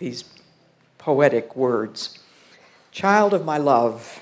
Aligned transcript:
these 0.00 0.24
poetic 0.98 1.54
words 1.54 2.18
Child 2.90 3.34
of 3.34 3.44
my 3.44 3.56
love, 3.56 4.20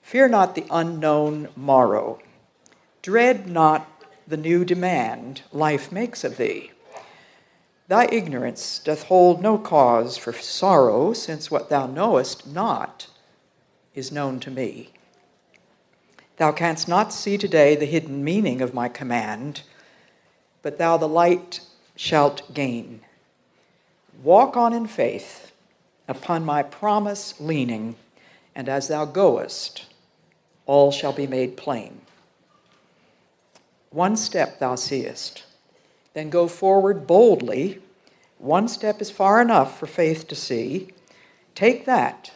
fear 0.00 0.26
not 0.26 0.54
the 0.54 0.64
unknown 0.70 1.48
morrow, 1.54 2.18
dread 3.02 3.46
not 3.46 3.86
the 4.26 4.38
new 4.38 4.64
demand 4.64 5.42
life 5.52 5.92
makes 5.92 6.24
of 6.24 6.38
thee. 6.38 6.72
Thy 7.88 8.06
ignorance 8.06 8.78
doth 8.78 9.04
hold 9.04 9.42
no 9.42 9.58
cause 9.58 10.16
for 10.16 10.32
sorrow, 10.32 11.12
since 11.12 11.50
what 11.50 11.68
thou 11.68 11.86
knowest 11.86 12.46
not 12.46 13.08
is 13.94 14.10
known 14.10 14.40
to 14.40 14.50
me. 14.50 14.90
Thou 16.38 16.52
canst 16.52 16.88
not 16.88 17.12
see 17.12 17.36
today 17.36 17.76
the 17.76 17.84
hidden 17.84 18.24
meaning 18.24 18.62
of 18.62 18.72
my 18.72 18.88
command, 18.88 19.62
but 20.62 20.78
thou 20.78 20.96
the 20.96 21.08
light 21.08 21.60
shalt 21.96 22.54
gain. 22.54 23.02
Walk 24.22 24.56
on 24.56 24.72
in 24.72 24.86
faith, 24.86 25.52
upon 26.06 26.44
my 26.44 26.62
promise 26.62 27.40
leaning, 27.40 27.96
and 28.54 28.68
as 28.68 28.88
thou 28.88 29.04
goest, 29.04 29.86
all 30.66 30.90
shall 30.90 31.12
be 31.12 31.26
made 31.26 31.56
plain. 31.56 32.00
One 33.90 34.16
step 34.16 34.58
thou 34.58 34.74
seest, 34.74 35.44
then 36.14 36.30
go 36.30 36.48
forward 36.48 37.06
boldly. 37.06 37.80
One 38.38 38.68
step 38.68 39.00
is 39.00 39.10
far 39.10 39.40
enough 39.40 39.78
for 39.78 39.86
faith 39.86 40.28
to 40.28 40.34
see. 40.34 40.88
Take 41.54 41.86
that 41.86 42.32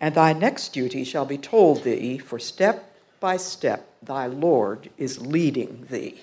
and 0.00 0.14
thy 0.14 0.32
next 0.32 0.70
duty 0.72 1.04
shall 1.04 1.26
be 1.26 1.36
told 1.36 1.84
thee, 1.84 2.16
for 2.16 2.38
step 2.38 2.96
by 3.20 3.36
step 3.36 3.86
thy 4.02 4.26
Lord 4.26 4.88
is 4.96 5.20
leading 5.20 5.86
thee. 5.90 6.22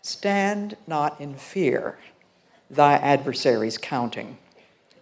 Stand 0.00 0.76
not 0.86 1.20
in 1.20 1.34
fear, 1.34 1.98
thy 2.74 2.94
adversaries 2.94 3.78
counting. 3.78 4.38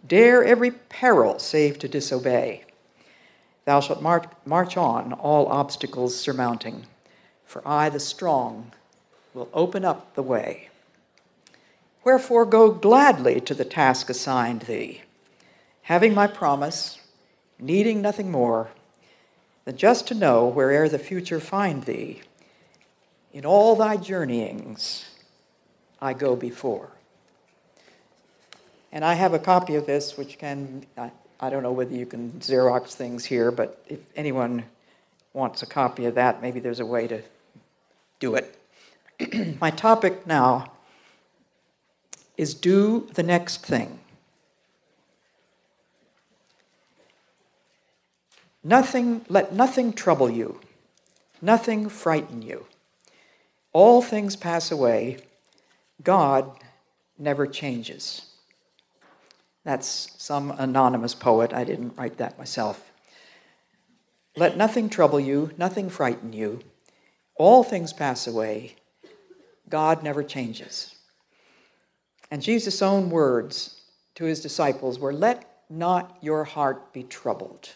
Dare 0.07 0.45
every 0.45 0.71
peril 0.71 1.39
save 1.39 1.79
to 1.81 1.89
disobey. 1.89 2.65
Thou 3.65 3.81
shalt 3.81 4.03
march, 4.03 4.25
march 4.45 4.77
on, 4.77 5.13
all 5.13 5.47
obstacles 5.47 6.19
surmounting, 6.19 6.87
for 7.45 7.67
I, 7.67 7.89
the 7.89 8.01
strong, 8.01 8.73
will 9.35 9.49
open 9.53 9.85
up 9.85 10.15
the 10.15 10.23
way. 10.23 10.69
Wherefore 12.05 12.45
go 12.45 12.73
gladly 12.73 13.41
to 13.43 13.55
the 13.55 13.65
task 13.65 14.11
assigned 14.11 14.63
thee 14.63 15.03
having 15.83 16.15
my 16.15 16.27
promise, 16.27 17.01
needing 17.59 18.01
nothing 18.01 18.31
more 18.31 18.69
than 19.65 19.77
just 19.77 20.07
to 20.09 20.15
know 20.15 20.47
where'er 20.47 20.89
the 20.89 20.99
future 20.99 21.41
find 21.41 21.85
thee, 21.85 22.23
in 23.33 23.45
all 23.45 23.77
thy 23.77 23.97
journeyings 23.97 25.11
I 26.01 26.13
go 26.13 26.37
before. 26.37 26.91
And 28.93 29.05
I 29.05 29.15
have 29.15 29.33
a 29.33 29.39
copy 29.39 29.75
of 29.77 29.87
this, 29.87 30.19
which 30.19 30.39
can, 30.39 30.85
I, 30.99 31.11
I 31.41 31.49
don't 31.49 31.63
know 31.63 31.73
whether 31.73 31.95
you 31.95 32.05
can 32.05 32.33
Xerox 32.33 32.93
things 32.93 33.25
here, 33.25 33.51
but 33.51 33.83
if 33.89 33.99
anyone 34.15 34.65
wants 35.33 35.63
a 35.63 35.67
copy 35.67 36.05
of 36.05 36.15
that, 36.17 36.43
maybe 36.43 36.61
there's 36.61 36.81
a 36.81 36.87
way 36.87 37.09
to 37.09 37.23
do 38.21 38.35
it. 38.35 38.55
My 39.61 39.71
topic 39.71 40.27
now 40.27 40.73
is 42.37 42.53
do 42.53 43.09
the 43.15 43.23
next 43.23 43.65
thing. 43.65 43.99
Nothing, 48.63 49.25
let 49.29 49.55
nothing 49.55 49.93
trouble 49.93 50.31
you, 50.31 50.61
nothing 51.41 51.89
frighten 51.89 52.43
you. 52.43 52.67
All 53.73 54.03
things 54.03 54.37
pass 54.37 54.71
away. 54.71 55.19
God 56.05 56.59
never 57.19 57.47
changes. 57.47 58.32
That's 59.65 60.13
some 60.19 60.51
anonymous 60.53 61.15
poet. 61.15 61.53
I 61.53 61.65
didn't 61.65 61.97
write 61.97 62.19
that 62.19 62.39
myself. 62.39 62.91
Let 64.37 64.57
nothing 64.57 64.89
trouble 64.89 65.21
you, 65.21 65.51
nothing 65.57 65.89
frighten 65.91 66.33
you. 66.33 66.61
All 67.37 67.63
things 67.63 67.93
pass 67.93 68.27
away. 68.27 68.77
God 69.69 70.03
never 70.03 70.23
changes. 70.23 70.97
And 72.31 72.43
Jesus' 72.43 72.83
own 72.83 73.11
words 73.11 73.83
to 74.15 74.25
his 74.25 74.41
disciples 74.41 74.99
were 74.99 75.13
Let 75.13 75.65
not 75.69 76.17
your 76.21 76.45
heart 76.45 76.93
be 76.93 77.03
troubled. 77.03 77.71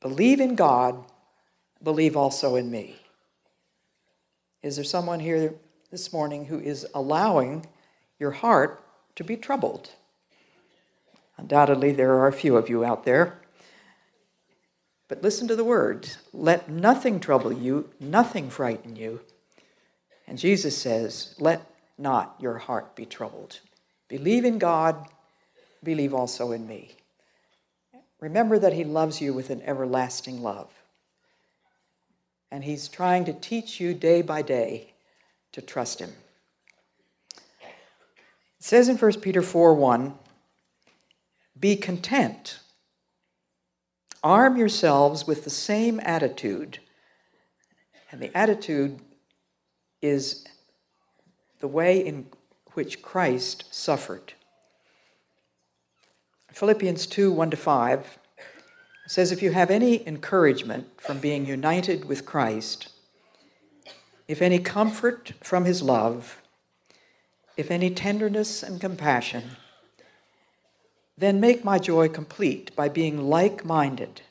Believe 0.00 0.40
in 0.40 0.56
God, 0.56 1.04
believe 1.82 2.16
also 2.16 2.56
in 2.56 2.70
me. 2.70 2.96
Is 4.62 4.76
there 4.76 4.84
someone 4.84 5.20
here 5.20 5.54
this 5.90 6.12
morning 6.12 6.46
who 6.46 6.58
is 6.58 6.86
allowing 6.94 7.66
your 8.18 8.30
heart 8.32 8.84
to 9.16 9.24
be 9.24 9.36
troubled? 9.36 9.90
Undoubtedly, 11.36 11.92
there 11.92 12.14
are 12.14 12.28
a 12.28 12.32
few 12.32 12.56
of 12.56 12.68
you 12.68 12.84
out 12.84 13.04
there. 13.04 13.38
But 15.08 15.22
listen 15.22 15.48
to 15.48 15.56
the 15.56 15.64
words 15.64 16.18
let 16.32 16.68
nothing 16.68 17.20
trouble 17.20 17.52
you, 17.52 17.90
nothing 18.00 18.48
frighten 18.48 18.96
you. 18.96 19.20
And 20.26 20.38
Jesus 20.38 20.76
says, 20.78 21.34
let 21.38 21.66
not 21.98 22.36
your 22.40 22.58
heart 22.58 22.96
be 22.96 23.04
troubled. 23.04 23.60
Believe 24.08 24.44
in 24.44 24.58
God, 24.58 25.06
believe 25.82 26.14
also 26.14 26.52
in 26.52 26.66
me. 26.66 26.92
Remember 28.20 28.58
that 28.58 28.72
He 28.72 28.84
loves 28.84 29.20
you 29.20 29.34
with 29.34 29.50
an 29.50 29.62
everlasting 29.62 30.42
love. 30.42 30.70
And 32.50 32.64
He's 32.64 32.88
trying 32.88 33.24
to 33.24 33.32
teach 33.32 33.80
you 33.80 33.94
day 33.94 34.22
by 34.22 34.42
day 34.42 34.94
to 35.52 35.60
trust 35.60 35.98
Him. 35.98 36.12
It 37.34 38.64
says 38.64 38.88
in 38.88 38.96
1 38.96 39.20
Peter 39.20 39.42
4 39.42 39.74
1, 39.74 40.14
be 41.62 41.76
content. 41.76 42.58
Arm 44.22 44.56
yourselves 44.56 45.26
with 45.26 45.44
the 45.44 45.50
same 45.50 46.00
attitude. 46.00 46.80
And 48.10 48.20
the 48.20 48.36
attitude 48.36 48.98
is 50.02 50.44
the 51.60 51.68
way 51.68 52.04
in 52.04 52.26
which 52.74 53.00
Christ 53.00 53.64
suffered. 53.70 54.34
Philippians 56.50 57.06
2 57.06 57.32
1 57.32 57.50
to 57.52 57.56
5 57.56 58.18
says, 59.06 59.30
If 59.30 59.40
you 59.40 59.52
have 59.52 59.70
any 59.70 60.06
encouragement 60.06 61.00
from 61.00 61.20
being 61.20 61.46
united 61.46 62.06
with 62.06 62.26
Christ, 62.26 62.88
if 64.26 64.42
any 64.42 64.58
comfort 64.58 65.32
from 65.40 65.64
his 65.64 65.80
love, 65.80 66.42
if 67.56 67.70
any 67.70 67.90
tenderness 67.90 68.64
and 68.64 68.80
compassion, 68.80 69.56
then 71.16 71.40
make 71.40 71.64
my 71.64 71.78
joy 71.78 72.08
complete 72.08 72.74
by 72.74 72.88
being 72.88 73.28
like 73.28 73.64
minded, 73.64 74.22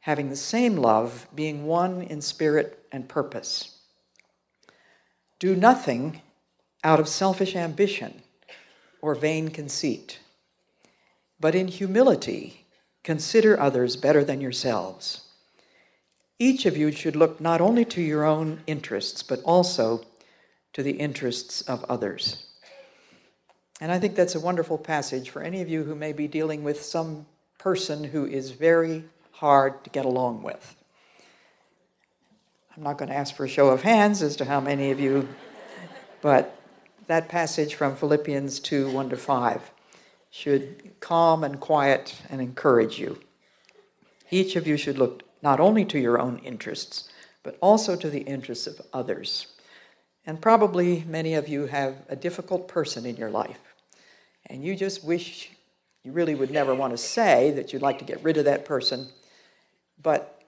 having 0.00 0.30
the 0.30 0.36
same 0.36 0.76
love, 0.76 1.26
being 1.34 1.66
one 1.66 2.02
in 2.02 2.20
spirit 2.20 2.86
and 2.92 3.08
purpose. 3.08 3.78
Do 5.38 5.56
nothing 5.56 6.22
out 6.84 7.00
of 7.00 7.08
selfish 7.08 7.56
ambition 7.56 8.22
or 9.00 9.14
vain 9.14 9.48
conceit 9.48 10.20
but 11.42 11.56
in 11.56 11.66
humility, 11.66 12.66
consider 13.02 13.58
others 13.58 13.96
better 13.96 14.22
than 14.22 14.40
yourselves. 14.40 15.22
Each 16.38 16.64
of 16.66 16.76
you 16.76 16.92
should 16.92 17.16
look 17.16 17.40
not 17.40 17.60
only 17.60 17.84
to 17.86 18.00
your 18.00 18.24
own 18.24 18.62
interests, 18.68 19.24
but 19.24 19.42
also 19.42 20.04
to 20.72 20.84
the 20.84 20.92
interests 20.92 21.60
of 21.62 21.84
others. 21.88 22.46
And 23.82 23.90
I 23.90 23.98
think 23.98 24.14
that's 24.14 24.36
a 24.36 24.40
wonderful 24.40 24.78
passage 24.78 25.30
for 25.30 25.42
any 25.42 25.60
of 25.60 25.68
you 25.68 25.82
who 25.82 25.96
may 25.96 26.12
be 26.12 26.28
dealing 26.28 26.62
with 26.62 26.84
some 26.84 27.26
person 27.58 28.04
who 28.04 28.24
is 28.24 28.52
very 28.52 29.02
hard 29.32 29.82
to 29.82 29.90
get 29.90 30.04
along 30.04 30.44
with. 30.44 30.76
I'm 32.76 32.84
not 32.84 32.96
going 32.96 33.08
to 33.08 33.16
ask 33.16 33.34
for 33.34 33.44
a 33.44 33.48
show 33.48 33.70
of 33.70 33.82
hands 33.82 34.22
as 34.22 34.36
to 34.36 34.44
how 34.44 34.60
many 34.60 34.92
of 34.92 35.00
you, 35.00 35.28
but 36.20 36.56
that 37.08 37.28
passage 37.28 37.74
from 37.74 37.96
Philippians 37.96 38.60
2 38.60 38.88
1 38.88 39.10
to 39.10 39.16
5 39.16 39.72
should 40.30 41.00
calm 41.00 41.42
and 41.42 41.58
quiet 41.58 42.22
and 42.30 42.40
encourage 42.40 43.00
you. 43.00 43.18
Each 44.30 44.54
of 44.54 44.64
you 44.64 44.76
should 44.76 44.96
look 44.96 45.24
not 45.42 45.58
only 45.58 45.84
to 45.86 45.98
your 45.98 46.20
own 46.20 46.38
interests, 46.44 47.08
but 47.42 47.58
also 47.60 47.96
to 47.96 48.08
the 48.08 48.20
interests 48.20 48.68
of 48.68 48.80
others. 48.92 49.48
And 50.24 50.40
probably 50.40 51.02
many 51.08 51.34
of 51.34 51.48
you 51.48 51.66
have 51.66 51.96
a 52.08 52.14
difficult 52.14 52.68
person 52.68 53.04
in 53.04 53.16
your 53.16 53.28
life. 53.28 53.71
And 54.52 54.62
you 54.62 54.76
just 54.76 55.02
wish 55.02 55.50
you 56.04 56.12
really 56.12 56.34
would 56.34 56.50
never 56.50 56.74
want 56.74 56.92
to 56.92 56.98
say 56.98 57.52
that 57.52 57.72
you'd 57.72 57.80
like 57.80 57.98
to 58.00 58.04
get 58.04 58.22
rid 58.22 58.36
of 58.36 58.44
that 58.44 58.66
person, 58.66 59.08
but 60.02 60.42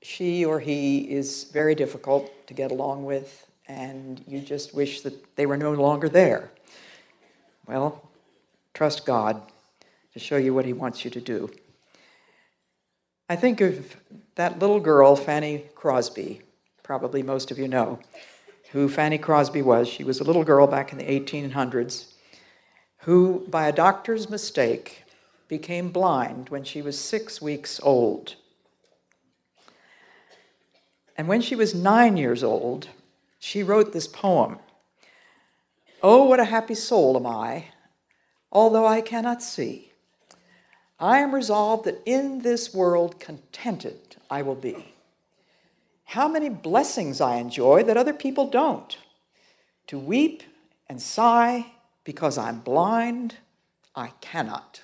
she 0.00 0.46
or 0.46 0.60
he 0.60 1.00
is 1.00 1.44
very 1.52 1.74
difficult 1.74 2.30
to 2.46 2.54
get 2.54 2.70
along 2.70 3.04
with, 3.04 3.46
and 3.68 4.24
you 4.26 4.40
just 4.40 4.74
wish 4.74 5.02
that 5.02 5.36
they 5.36 5.44
were 5.44 5.58
no 5.58 5.72
longer 5.72 6.08
there. 6.08 6.50
Well, 7.66 8.08
trust 8.72 9.04
God 9.04 9.42
to 10.14 10.18
show 10.18 10.38
you 10.38 10.54
what 10.54 10.64
He 10.64 10.72
wants 10.72 11.04
you 11.04 11.10
to 11.10 11.20
do. 11.20 11.50
I 13.28 13.36
think 13.36 13.60
of 13.60 13.94
that 14.36 14.58
little 14.58 14.80
girl, 14.80 15.14
Fanny 15.14 15.66
Crosby, 15.74 16.40
probably 16.82 17.22
most 17.22 17.50
of 17.50 17.58
you 17.58 17.68
know 17.68 18.00
who 18.72 18.88
Fanny 18.88 19.18
Crosby 19.18 19.60
was. 19.60 19.86
She 19.86 20.02
was 20.02 20.18
a 20.18 20.24
little 20.24 20.44
girl 20.44 20.66
back 20.66 20.92
in 20.92 20.98
the 20.98 21.04
1800s 21.04 22.14
who, 23.02 23.46
by 23.48 23.68
a 23.68 23.72
doctor's 23.72 24.28
mistake, 24.28 25.04
became 25.48 25.90
blind 25.90 26.48
when 26.48 26.64
she 26.64 26.82
was 26.82 26.98
six 26.98 27.40
weeks 27.40 27.80
old. 27.82 28.36
And 31.16 31.26
when 31.28 31.40
she 31.40 31.56
was 31.56 31.74
nine 31.74 32.16
years 32.16 32.44
old, 32.44 32.88
she 33.38 33.62
wrote 33.62 33.92
this 33.92 34.06
poem 34.06 34.58
Oh, 36.02 36.24
what 36.24 36.40
a 36.40 36.44
happy 36.44 36.74
soul 36.74 37.16
am 37.16 37.26
I, 37.26 37.66
although 38.50 38.86
I 38.86 39.00
cannot 39.00 39.42
see. 39.42 39.92
I 40.98 41.18
am 41.18 41.34
resolved 41.34 41.84
that 41.86 42.00
in 42.04 42.40
this 42.40 42.74
world 42.74 43.18
contented 43.18 44.16
I 44.30 44.42
will 44.42 44.54
be. 44.54 44.94
How 46.04 46.28
many 46.28 46.48
blessings 46.48 47.20
I 47.20 47.36
enjoy 47.36 47.84
that 47.84 47.96
other 47.96 48.12
people 48.12 48.50
don't. 48.50 48.96
To 49.86 49.98
weep 49.98 50.42
and 50.88 51.00
sigh 51.00 51.72
because 52.04 52.38
I'm 52.38 52.60
blind, 52.60 53.36
I 53.94 54.12
cannot 54.20 54.82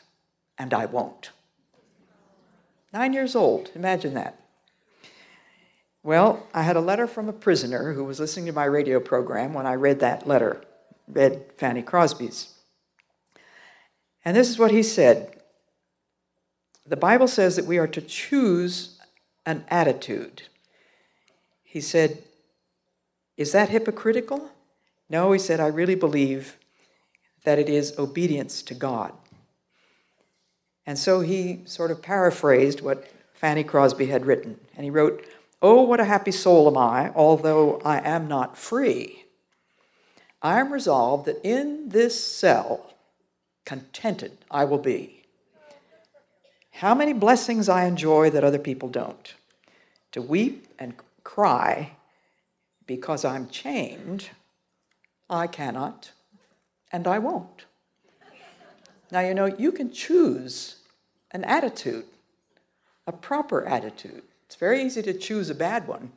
and 0.59 0.73
I 0.73 0.87
won't. 0.87 1.31
Nine 2.93 3.13
years 3.13 3.37
old, 3.37 3.71
imagine 3.75 4.15
that. 4.15 4.41
Well, 6.03 6.47
I 6.55 6.63
had 6.63 6.77
a 6.77 6.81
letter 6.81 7.07
from 7.07 7.29
a 7.29 7.33
prisoner 7.33 7.93
who 7.93 8.05
was 8.05 8.21
listening 8.21 8.47
to 8.47 8.53
my 8.53 8.65
radio 8.65 9.01
program 9.01 9.55
when 9.55 9.67
I 9.67 9.75
read 9.75 10.01
that 10.01 10.27
letter, 10.27 10.63
read 11.09 11.45
Fanny 11.57 11.83
Crosby's. 11.83 12.55
And 14.25 14.37
this 14.37 14.49
is 14.49 14.59
what 14.59 14.71
he 14.71 14.83
said 14.83 15.41
The 16.87 16.97
Bible 16.97 17.29
says 17.29 17.57
that 17.57 17.67
we 17.67 17.79
are 17.79 17.89
to 17.89 18.01
choose 18.01 19.01
an 19.45 19.65
attitude. 19.69 20.43
He 21.65 21.81
said, 21.81 22.23
Is 23.37 23.53
that 23.53 23.71
hypocritical? 23.71 24.51
No, 25.11 25.33
he 25.33 25.39
said, 25.39 25.61
I 25.61 25.67
really 25.67 25.95
believe 25.95 26.57
that 27.47 27.61
it 27.61 27.69
is 27.69 27.97
obedience 27.97 28.61
to 28.61 28.75
God. 28.75 29.13
And 30.85 30.99
so 30.99 31.21
he 31.21 31.61
sort 31.65 31.93
of 31.93 32.03
paraphrased 32.03 32.81
what 32.81 33.09
Fanny 33.35 33.63
Crosby 33.63 34.07
had 34.07 34.27
written. 34.27 34.59
And 34.75 34.83
he 34.83 34.91
wrote, 34.91 35.25
Oh, 35.63 35.83
what 35.83 36.01
a 36.01 36.05
happy 36.05 36.33
soul 36.33 36.67
am 36.67 36.77
I, 36.77 37.13
although 37.15 37.81
I 37.85 38.01
am 38.01 38.27
not 38.27 38.59
free. 38.59 39.27
I 40.43 40.59
am 40.59 40.73
resolved 40.73 41.27
that 41.27 41.41
in 41.45 41.91
this 41.91 42.21
cell, 42.21 42.95
contented 43.65 44.39
I 44.51 44.65
will 44.65 44.79
be. 44.79 45.23
How 46.73 46.97
many 46.97 47.13
blessings 47.13 47.69
I 47.69 47.85
enjoy 47.85 48.31
that 48.31 48.43
other 48.43 48.59
people 48.59 48.89
don't. 48.89 49.35
To 50.13 50.21
weep 50.21 50.67
and 50.81 50.95
cry 51.23 51.93
because 52.89 53.25
I'm 53.25 53.49
chained, 53.49 54.31
I 55.31 55.47
cannot 55.47 56.11
and 56.93 57.07
I 57.07 57.19
won't. 57.19 57.67
Now, 59.11 59.21
you 59.21 59.35
know, 59.35 59.47
you 59.47 59.73
can 59.73 59.91
choose 59.91 60.77
an 61.31 61.45
attitude, 61.45 62.07
a 63.07 63.13
proper 63.13 63.65
attitude. 63.65 64.23
It's 64.47 64.57
very 64.57 64.83
easy 64.83 65.03
to 65.03 65.13
choose 65.13 65.51
a 65.51 65.55
bad 65.55 65.87
one. 65.87 66.13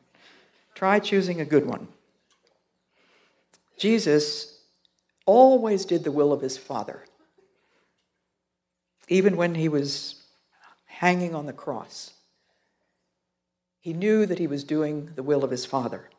Try 0.76 1.00
choosing 1.00 1.42
a 1.42 1.46
good 1.46 1.66
one. 1.66 1.88
Jesus 3.78 4.60
always 5.26 5.86
did 5.86 6.04
the 6.04 6.12
will 6.12 6.34
of 6.34 6.42
his 6.42 6.58
Father, 6.58 7.06
even 9.08 9.38
when 9.38 9.56
he 9.56 9.70
was 9.70 10.24
hanging 10.86 11.34
on 11.34 11.46
the 11.46 11.54
cross. 11.54 12.14
He 13.80 13.94
knew 13.94 14.26
that 14.26 14.40
he 14.40 14.48
was 14.48 14.64
doing 14.64 15.12
the 15.16 15.24
will 15.24 15.44
of 15.44 15.52
his 15.52 15.66
Father. 15.66 16.10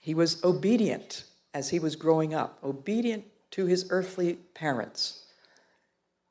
He 0.00 0.14
was 0.14 0.42
obedient 0.42 1.24
as 1.52 1.70
he 1.70 1.78
was 1.78 1.96
growing 1.96 2.34
up, 2.34 2.58
obedient 2.62 3.24
to 3.52 3.66
his 3.66 3.86
earthly 3.90 4.34
parents. 4.54 5.24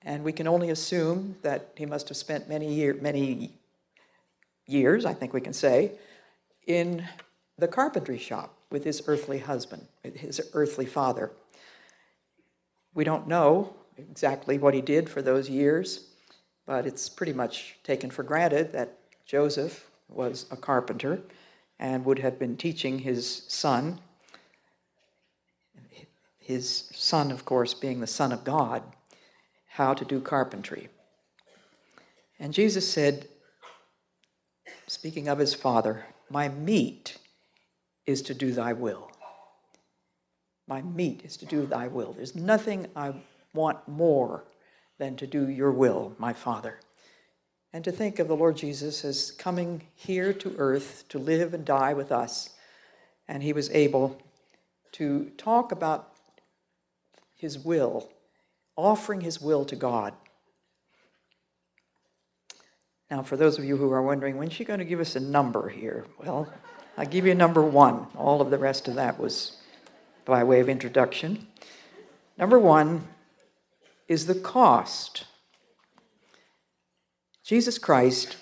And 0.01 0.23
we 0.23 0.31
can 0.31 0.47
only 0.47 0.69
assume 0.69 1.35
that 1.41 1.73
he 1.75 1.85
must 1.85 2.07
have 2.09 2.17
spent 2.17 2.47
many, 2.47 2.73
year, 2.73 2.97
many 3.01 3.51
years, 4.65 5.05
I 5.05 5.13
think 5.13 5.33
we 5.33 5.41
can 5.41 5.53
say, 5.53 5.91
in 6.65 7.05
the 7.57 7.67
carpentry 7.67 8.17
shop 8.17 8.55
with 8.71 8.83
his 8.83 9.01
earthly 9.07 9.39
husband, 9.39 9.87
his 10.03 10.41
earthly 10.53 10.85
father. 10.85 11.31
We 12.93 13.03
don't 13.03 13.27
know 13.27 13.75
exactly 13.97 14.57
what 14.57 14.73
he 14.73 14.81
did 14.81 15.09
for 15.09 15.21
those 15.21 15.49
years, 15.49 16.11
but 16.65 16.85
it's 16.85 17.09
pretty 17.09 17.33
much 17.33 17.77
taken 17.83 18.09
for 18.09 18.23
granted 18.23 18.71
that 18.73 18.97
Joseph 19.25 19.89
was 20.07 20.45
a 20.51 20.55
carpenter 20.55 21.21
and 21.79 22.05
would 22.05 22.19
have 22.19 22.39
been 22.39 22.55
teaching 22.55 22.99
his 22.99 23.43
son 23.47 23.99
his 26.49 26.89
son, 26.95 27.29
of 27.29 27.45
course, 27.45 27.75
being 27.75 27.99
the 27.99 28.07
Son 28.07 28.31
of 28.31 28.43
God, 28.43 28.81
how 29.67 29.93
to 29.93 30.03
do 30.03 30.19
carpentry. 30.19 30.89
And 32.39 32.55
Jesus 32.55 32.91
said, 32.91 33.27
speaking 34.87 35.27
of 35.27 35.37
his 35.37 35.53
Father, 35.53 36.07
My 36.31 36.49
meat 36.49 37.19
is 38.07 38.23
to 38.23 38.33
do 38.33 38.51
thy 38.51 38.73
will. 38.73 39.11
My 40.67 40.81
meat 40.81 41.21
is 41.23 41.37
to 41.37 41.45
do 41.45 41.67
thy 41.67 41.87
will. 41.87 42.13
There's 42.13 42.35
nothing 42.35 42.87
I 42.95 43.13
want 43.53 43.87
more 43.87 44.43
than 44.97 45.17
to 45.17 45.27
do 45.27 45.47
your 45.47 45.71
will, 45.71 46.15
my 46.17 46.33
Father. 46.33 46.79
And 47.73 47.83
to 47.83 47.91
think 47.91 48.17
of 48.17 48.27
the 48.27 48.35
Lord 48.35 48.57
Jesus 48.57 49.05
as 49.05 49.29
coming 49.29 49.83
here 49.93 50.33
to 50.33 50.55
earth 50.57 51.03
to 51.09 51.19
live 51.19 51.53
and 51.53 51.63
die 51.63 51.93
with 51.93 52.11
us. 52.11 52.49
And 53.27 53.43
he 53.43 53.53
was 53.53 53.69
able 53.69 54.19
to 54.93 55.31
talk 55.37 55.71
about 55.71 56.08
his 57.39 57.57
will, 57.57 58.09
offering 58.75 59.21
his 59.21 59.41
will 59.41 59.63
to 59.63 59.75
God. 59.77 60.13
Now, 63.09 63.23
for 63.23 63.37
those 63.37 63.57
of 63.57 63.63
you 63.63 63.77
who 63.77 63.91
are 63.91 64.03
wondering, 64.03 64.37
when's 64.37 64.53
she 64.53 64.65
going 64.65 64.79
to 64.79 64.85
give 64.85 64.99
us 64.99 65.15
a 65.15 65.21
number 65.21 65.69
here? 65.69 66.05
Well, 66.23 66.51
I'll 66.97 67.05
give 67.05 67.25
you 67.25 67.33
number 67.33 67.63
one. 67.63 68.07
All 68.17 68.41
of 68.41 68.51
the 68.51 68.57
rest 68.57 68.89
of 68.89 68.95
that 68.95 69.17
was 69.17 69.55
by 70.25 70.43
way 70.43 70.59
of 70.59 70.67
introduction. 70.67 71.47
Number 72.37 72.59
one 72.59 73.07
is 74.09 74.25
the 74.25 74.35
cost. 74.35 75.23
Jesus 77.43 77.77
Christ 77.77 78.35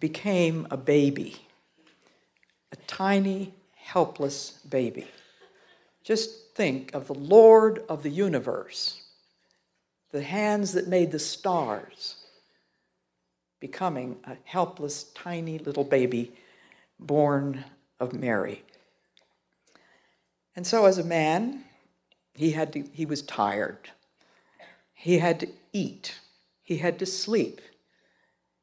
became 0.00 0.66
a 0.70 0.78
baby, 0.78 1.36
a 2.72 2.76
tiny, 2.86 3.52
helpless 3.76 4.60
baby. 4.68 5.06
Just 6.04 6.54
think 6.54 6.94
of 6.94 7.06
the 7.06 7.14
Lord 7.14 7.82
of 7.88 8.02
the 8.02 8.10
universe, 8.10 9.02
the 10.12 10.22
hands 10.22 10.72
that 10.72 10.86
made 10.86 11.10
the 11.10 11.18
stars, 11.18 12.16
becoming 13.58 14.18
a 14.24 14.36
helpless, 14.44 15.04
tiny 15.14 15.58
little 15.58 15.84
baby 15.84 16.32
born 17.00 17.64
of 17.98 18.12
Mary. 18.12 18.62
And 20.54 20.66
so, 20.66 20.84
as 20.84 20.98
a 20.98 21.04
man, 21.04 21.64
he, 22.34 22.50
had 22.50 22.74
to, 22.74 22.84
he 22.92 23.06
was 23.06 23.22
tired. 23.22 23.90
He 24.92 25.18
had 25.18 25.40
to 25.40 25.48
eat. 25.72 26.14
He 26.62 26.76
had 26.76 26.98
to 26.98 27.06
sleep. 27.06 27.60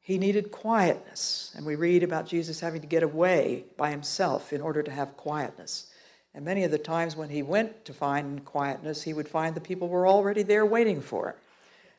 He 0.00 0.16
needed 0.16 0.52
quietness. 0.52 1.52
And 1.56 1.66
we 1.66 1.74
read 1.74 2.02
about 2.02 2.26
Jesus 2.26 2.60
having 2.60 2.80
to 2.80 2.86
get 2.86 3.02
away 3.02 3.64
by 3.76 3.90
himself 3.90 4.52
in 4.52 4.60
order 4.60 4.82
to 4.82 4.90
have 4.90 5.16
quietness. 5.16 5.91
And 6.34 6.44
many 6.44 6.64
of 6.64 6.70
the 6.70 6.78
times 6.78 7.14
when 7.14 7.28
he 7.28 7.42
went 7.42 7.84
to 7.84 7.92
find 7.92 8.44
quietness, 8.44 9.02
he 9.02 9.12
would 9.12 9.28
find 9.28 9.54
the 9.54 9.60
people 9.60 9.88
were 9.88 10.06
already 10.06 10.42
there 10.42 10.64
waiting 10.64 11.00
for 11.00 11.28
him. 11.28 11.36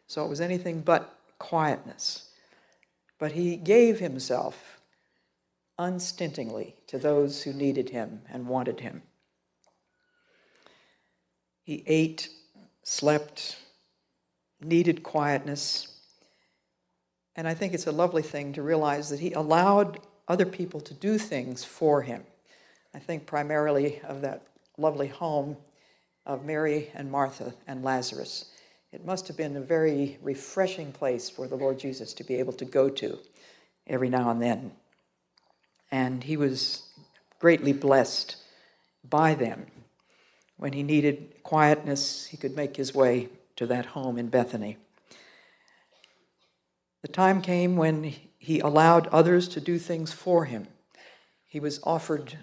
So 0.07 0.25
it 0.25 0.29
was 0.29 0.41
anything 0.41 0.81
but 0.81 1.17
quietness. 1.37 2.29
But 3.19 3.33
he 3.33 3.55
gave 3.55 3.99
himself 3.99 4.79
unstintingly 5.77 6.75
to 6.87 6.97
those 6.97 7.43
who 7.43 7.53
needed 7.53 7.89
him 7.89 8.21
and 8.31 8.47
wanted 8.47 8.79
him. 8.79 9.03
He 11.63 11.83
ate, 11.87 12.29
slept, 12.83 13.57
needed 14.61 15.03
quietness. 15.03 15.87
And 17.35 17.47
I 17.47 17.53
think 17.53 17.73
it's 17.73 17.87
a 17.87 17.91
lovely 17.91 18.21
thing 18.21 18.53
to 18.53 18.61
realize 18.61 19.09
that 19.09 19.19
he 19.19 19.31
allowed 19.33 19.99
other 20.27 20.45
people 20.45 20.81
to 20.81 20.93
do 20.93 21.17
things 21.17 21.63
for 21.63 22.01
him. 22.01 22.23
I 22.93 22.99
think 22.99 23.25
primarily 23.25 24.01
of 24.01 24.21
that 24.21 24.47
lovely 24.77 25.07
home 25.07 25.57
of 26.25 26.45
Mary 26.45 26.91
and 26.93 27.11
Martha 27.11 27.53
and 27.67 27.83
Lazarus. 27.83 28.45
It 28.91 29.05
must 29.05 29.27
have 29.27 29.35
been 29.35 29.57
a 29.57 29.61
very 29.61 30.19
refreshing 30.21 30.91
place 30.91 31.29
for 31.29 31.47
the 31.47 31.55
Lord 31.55 31.79
Jesus 31.79 32.13
to 32.13 32.23
be 32.23 32.35
able 32.35 32.53
to 32.53 32.65
go 32.65 32.89
to 32.89 33.17
every 33.87 34.09
now 34.09 34.29
and 34.29 34.41
then. 34.41 34.71
And 35.91 36.23
he 36.23 36.37
was 36.37 36.83
greatly 37.39 37.73
blessed 37.73 38.37
by 39.07 39.33
them. 39.33 39.65
When 40.57 40.73
he 40.73 40.83
needed 40.83 41.43
quietness, 41.43 42.27
he 42.27 42.37
could 42.37 42.55
make 42.55 42.77
his 42.77 42.93
way 42.93 43.29
to 43.55 43.65
that 43.67 43.87
home 43.87 44.17
in 44.17 44.27
Bethany. 44.27 44.77
The 47.01 47.07
time 47.09 47.41
came 47.41 47.75
when 47.75 48.13
he 48.37 48.59
allowed 48.59 49.07
others 49.07 49.47
to 49.49 49.59
do 49.59 49.77
things 49.77 50.13
for 50.13 50.45
him. 50.45 50.67
He 51.45 51.59
was 51.59 51.79
offered 51.83 52.37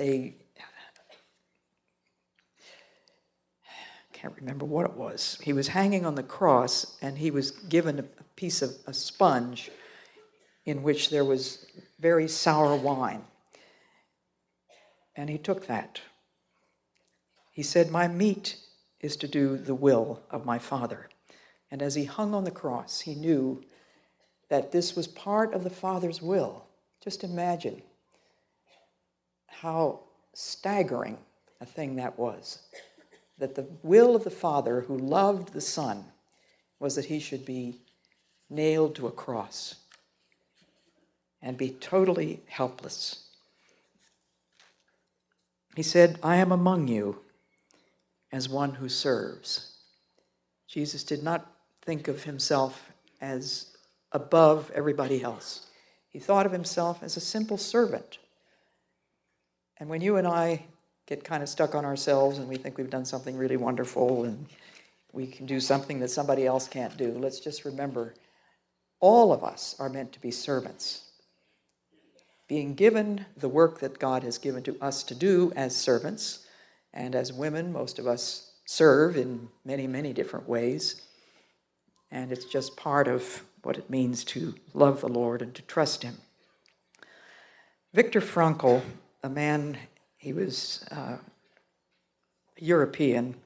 a 0.00 0.34
can't 4.16 4.40
remember 4.40 4.64
what 4.64 4.86
it 4.86 4.96
was. 4.96 5.38
He 5.42 5.52
was 5.52 5.68
hanging 5.68 6.06
on 6.06 6.14
the 6.14 6.22
cross 6.22 6.96
and 7.02 7.18
he 7.18 7.30
was 7.30 7.50
given 7.50 7.98
a 7.98 8.02
piece 8.34 8.62
of 8.62 8.74
a 8.86 8.94
sponge 8.94 9.70
in 10.64 10.82
which 10.82 11.10
there 11.10 11.24
was 11.24 11.66
very 12.00 12.26
sour 12.26 12.74
wine. 12.74 13.22
And 15.14 15.28
he 15.28 15.38
took 15.38 15.66
that. 15.66 16.00
He 17.52 17.62
said, 17.62 17.90
My 17.90 18.08
meat 18.08 18.56
is 19.00 19.16
to 19.18 19.28
do 19.28 19.58
the 19.58 19.74
will 19.74 20.22
of 20.30 20.46
my 20.46 20.58
Father. 20.58 21.08
And 21.70 21.82
as 21.82 21.94
he 21.94 22.04
hung 22.04 22.34
on 22.34 22.44
the 22.44 22.50
cross, 22.50 23.00
he 23.00 23.14
knew 23.14 23.62
that 24.48 24.72
this 24.72 24.96
was 24.96 25.06
part 25.06 25.52
of 25.52 25.62
the 25.62 25.70
Father's 25.70 26.22
will. 26.22 26.64
Just 27.02 27.22
imagine 27.22 27.82
how 29.60 30.00
staggering 30.34 31.18
a 31.60 31.66
thing 31.66 31.96
that 31.96 32.18
was 32.18 32.60
that 33.38 33.54
the 33.54 33.66
will 33.82 34.16
of 34.16 34.24
the 34.24 34.30
Father 34.30 34.82
who 34.82 34.96
loved 34.96 35.52
the 35.52 35.60
Son 35.60 36.04
was 36.78 36.94
that 36.94 37.06
he 37.06 37.18
should 37.18 37.44
be 37.44 37.80
nailed 38.48 38.94
to 38.94 39.06
a 39.06 39.12
cross 39.12 39.76
and 41.42 41.56
be 41.56 41.70
totally 41.70 42.40
helpless. 42.46 43.28
He 45.74 45.82
said, 45.82 46.18
I 46.22 46.36
am 46.36 46.52
among 46.52 46.88
you 46.88 47.20
as 48.32 48.48
one 48.48 48.74
who 48.74 48.88
serves. 48.88 49.74
Jesus 50.66 51.04
did 51.04 51.22
not 51.22 51.46
think 51.82 52.08
of 52.08 52.24
himself 52.24 52.90
as 53.20 53.76
above 54.12 54.70
everybody 54.74 55.22
else. 55.22 55.66
He 56.08 56.18
thought 56.18 56.46
of 56.46 56.52
himself 56.52 57.02
as 57.02 57.16
a 57.16 57.20
simple 57.20 57.58
servant. 57.58 58.18
And 59.78 59.88
when 59.88 60.00
you 60.00 60.16
and 60.16 60.26
I 60.26 60.64
get 61.06 61.24
kind 61.24 61.42
of 61.42 61.48
stuck 61.48 61.74
on 61.74 61.84
ourselves 61.84 62.38
and 62.38 62.48
we 62.48 62.56
think 62.56 62.78
we've 62.78 62.90
done 62.90 63.04
something 63.04 63.36
really 63.36 63.56
wonderful 63.56 64.24
and 64.24 64.46
we 65.12 65.26
can 65.26 65.46
do 65.46 65.60
something 65.60 66.00
that 66.00 66.10
somebody 66.10 66.46
else 66.46 66.68
can't 66.68 66.96
do. 66.96 67.12
Let's 67.12 67.40
just 67.40 67.64
remember 67.64 68.14
all 69.00 69.32
of 69.32 69.44
us 69.44 69.76
are 69.78 69.88
meant 69.88 70.12
to 70.12 70.20
be 70.20 70.30
servants. 70.30 71.02
Being 72.48 72.74
given 72.74 73.26
the 73.36 73.48
work 73.48 73.80
that 73.80 73.98
God 73.98 74.22
has 74.22 74.38
given 74.38 74.62
to 74.64 74.76
us 74.80 75.02
to 75.04 75.14
do 75.14 75.52
as 75.56 75.74
servants, 75.74 76.46
and 76.94 77.14
as 77.14 77.32
women, 77.32 77.72
most 77.72 77.98
of 77.98 78.06
us 78.06 78.52
serve 78.64 79.16
in 79.16 79.48
many, 79.64 79.86
many 79.86 80.12
different 80.12 80.48
ways. 80.48 81.02
And 82.10 82.30
it's 82.32 82.44
just 82.44 82.76
part 82.76 83.08
of 83.08 83.42
what 83.62 83.76
it 83.76 83.90
means 83.90 84.22
to 84.24 84.54
love 84.74 85.00
the 85.00 85.08
Lord 85.08 85.42
and 85.42 85.54
to 85.54 85.62
trust 85.62 86.02
Him. 86.04 86.18
Viktor 87.92 88.20
Frankl, 88.20 88.82
a 89.22 89.28
man 89.28 89.78
he 90.16 90.32
was 90.32 90.84
uh, 90.90 91.18
European, 92.58 93.36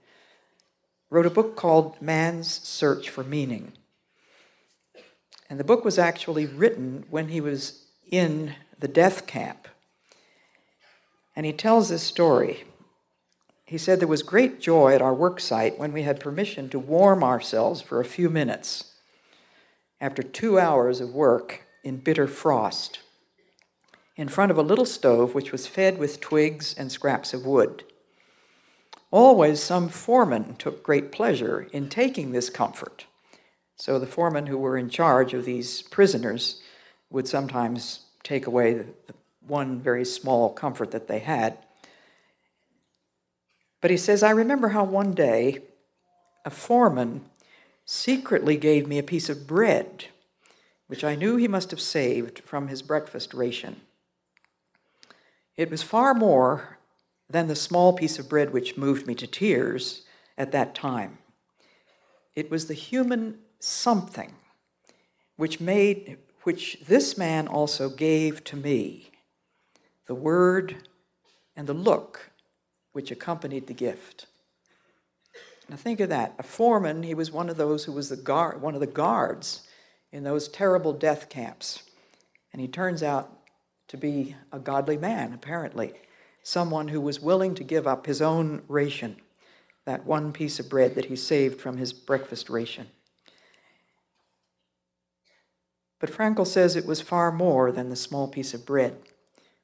wrote 1.10 1.26
a 1.26 1.30
book 1.30 1.56
called 1.56 2.00
Man's 2.00 2.48
Search 2.48 3.10
for 3.10 3.24
Meaning. 3.24 3.72
And 5.48 5.58
the 5.58 5.64
book 5.64 5.84
was 5.84 5.98
actually 5.98 6.46
written 6.46 7.04
when 7.10 7.28
he 7.28 7.40
was 7.40 7.84
in 8.10 8.54
the 8.78 8.88
death 8.88 9.26
camp. 9.26 9.68
And 11.34 11.44
he 11.44 11.52
tells 11.52 11.88
this 11.88 12.02
story. 12.02 12.64
He 13.64 13.78
said 13.78 14.00
there 14.00 14.08
was 14.08 14.22
great 14.22 14.60
joy 14.60 14.94
at 14.94 15.02
our 15.02 15.14
work 15.14 15.40
site 15.40 15.78
when 15.78 15.92
we 15.92 16.02
had 16.02 16.20
permission 16.20 16.68
to 16.70 16.78
warm 16.78 17.22
ourselves 17.22 17.82
for 17.82 18.00
a 18.00 18.04
few 18.04 18.30
minutes 18.30 18.92
after 20.00 20.22
two 20.22 20.58
hours 20.58 21.00
of 21.00 21.14
work 21.14 21.62
in 21.84 21.98
bitter 21.98 22.26
frost 22.26 23.00
in 24.20 24.28
front 24.28 24.50
of 24.50 24.58
a 24.58 24.62
little 24.62 24.84
stove 24.84 25.34
which 25.34 25.50
was 25.50 25.66
fed 25.66 25.96
with 25.96 26.20
twigs 26.20 26.74
and 26.76 26.92
scraps 26.92 27.32
of 27.32 27.46
wood. 27.46 27.82
Always 29.10 29.62
some 29.62 29.88
foreman 29.88 30.56
took 30.56 30.82
great 30.82 31.10
pleasure 31.10 31.66
in 31.72 31.88
taking 31.88 32.30
this 32.30 32.50
comfort. 32.50 33.06
So 33.76 33.98
the 33.98 34.06
foremen 34.06 34.46
who 34.46 34.58
were 34.58 34.76
in 34.76 34.90
charge 34.90 35.32
of 35.32 35.46
these 35.46 35.80
prisoners 35.80 36.60
would 37.08 37.26
sometimes 37.26 38.00
take 38.22 38.46
away 38.46 38.74
the, 38.74 38.86
one 39.40 39.80
very 39.80 40.04
small 40.04 40.50
comfort 40.52 40.90
that 40.90 41.08
they 41.08 41.20
had. 41.20 41.56
But 43.80 43.90
he 43.90 43.96
says, 43.96 44.22
I 44.22 44.32
remember 44.32 44.68
how 44.68 44.84
one 44.84 45.14
day 45.14 45.60
a 46.44 46.50
foreman 46.50 47.24
secretly 47.86 48.58
gave 48.58 48.86
me 48.86 48.98
a 48.98 49.02
piece 49.02 49.30
of 49.30 49.46
bread, 49.46 50.08
which 50.88 51.04
I 51.04 51.14
knew 51.14 51.36
he 51.36 51.48
must 51.48 51.70
have 51.70 51.80
saved 51.80 52.40
from 52.40 52.68
his 52.68 52.82
breakfast 52.82 53.32
ration. 53.32 53.80
It 55.60 55.70
was 55.70 55.82
far 55.82 56.14
more 56.14 56.78
than 57.28 57.46
the 57.46 57.54
small 57.54 57.92
piece 57.92 58.18
of 58.18 58.30
bread 58.30 58.50
which 58.50 58.78
moved 58.78 59.06
me 59.06 59.14
to 59.16 59.26
tears 59.26 60.06
at 60.38 60.52
that 60.52 60.74
time. 60.74 61.18
It 62.34 62.50
was 62.50 62.66
the 62.66 62.72
human 62.72 63.40
something 63.58 64.32
which 65.36 65.60
made 65.60 66.16
which 66.44 66.78
this 66.88 67.18
man 67.18 67.46
also 67.46 67.90
gave 67.90 68.42
to 68.44 68.56
me 68.56 69.10
the 70.06 70.14
word 70.14 70.88
and 71.54 71.66
the 71.66 71.74
look 71.74 72.30
which 72.92 73.10
accompanied 73.10 73.66
the 73.66 73.74
gift. 73.74 74.28
Now 75.68 75.76
think 75.76 76.00
of 76.00 76.08
that. 76.08 76.36
A 76.38 76.42
foreman, 76.42 77.02
he 77.02 77.12
was 77.12 77.30
one 77.30 77.50
of 77.50 77.58
those 77.58 77.84
who 77.84 77.92
was 77.92 78.08
the 78.08 78.16
guard, 78.16 78.62
one 78.62 78.72
of 78.72 78.80
the 78.80 78.86
guards 78.86 79.68
in 80.10 80.24
those 80.24 80.48
terrible 80.48 80.94
death 80.94 81.28
camps. 81.28 81.82
And 82.50 82.62
he 82.62 82.66
turns 82.66 83.02
out 83.02 83.39
to 83.90 83.96
be 83.96 84.36
a 84.52 84.58
godly 84.60 84.96
man, 84.96 85.32
apparently, 85.32 85.92
someone 86.44 86.86
who 86.86 87.00
was 87.00 87.18
willing 87.18 87.56
to 87.56 87.64
give 87.64 87.88
up 87.88 88.06
his 88.06 88.22
own 88.22 88.62
ration, 88.68 89.16
that 89.84 90.06
one 90.06 90.32
piece 90.32 90.60
of 90.60 90.70
bread 90.70 90.94
that 90.94 91.06
he 91.06 91.16
saved 91.16 91.60
from 91.60 91.76
his 91.76 91.92
breakfast 91.92 92.48
ration. 92.48 92.86
But 95.98 96.12
Frankl 96.12 96.46
says 96.46 96.76
it 96.76 96.86
was 96.86 97.00
far 97.00 97.32
more 97.32 97.72
than 97.72 97.88
the 97.88 97.96
small 97.96 98.28
piece 98.28 98.54
of 98.54 98.64
bread 98.64 98.96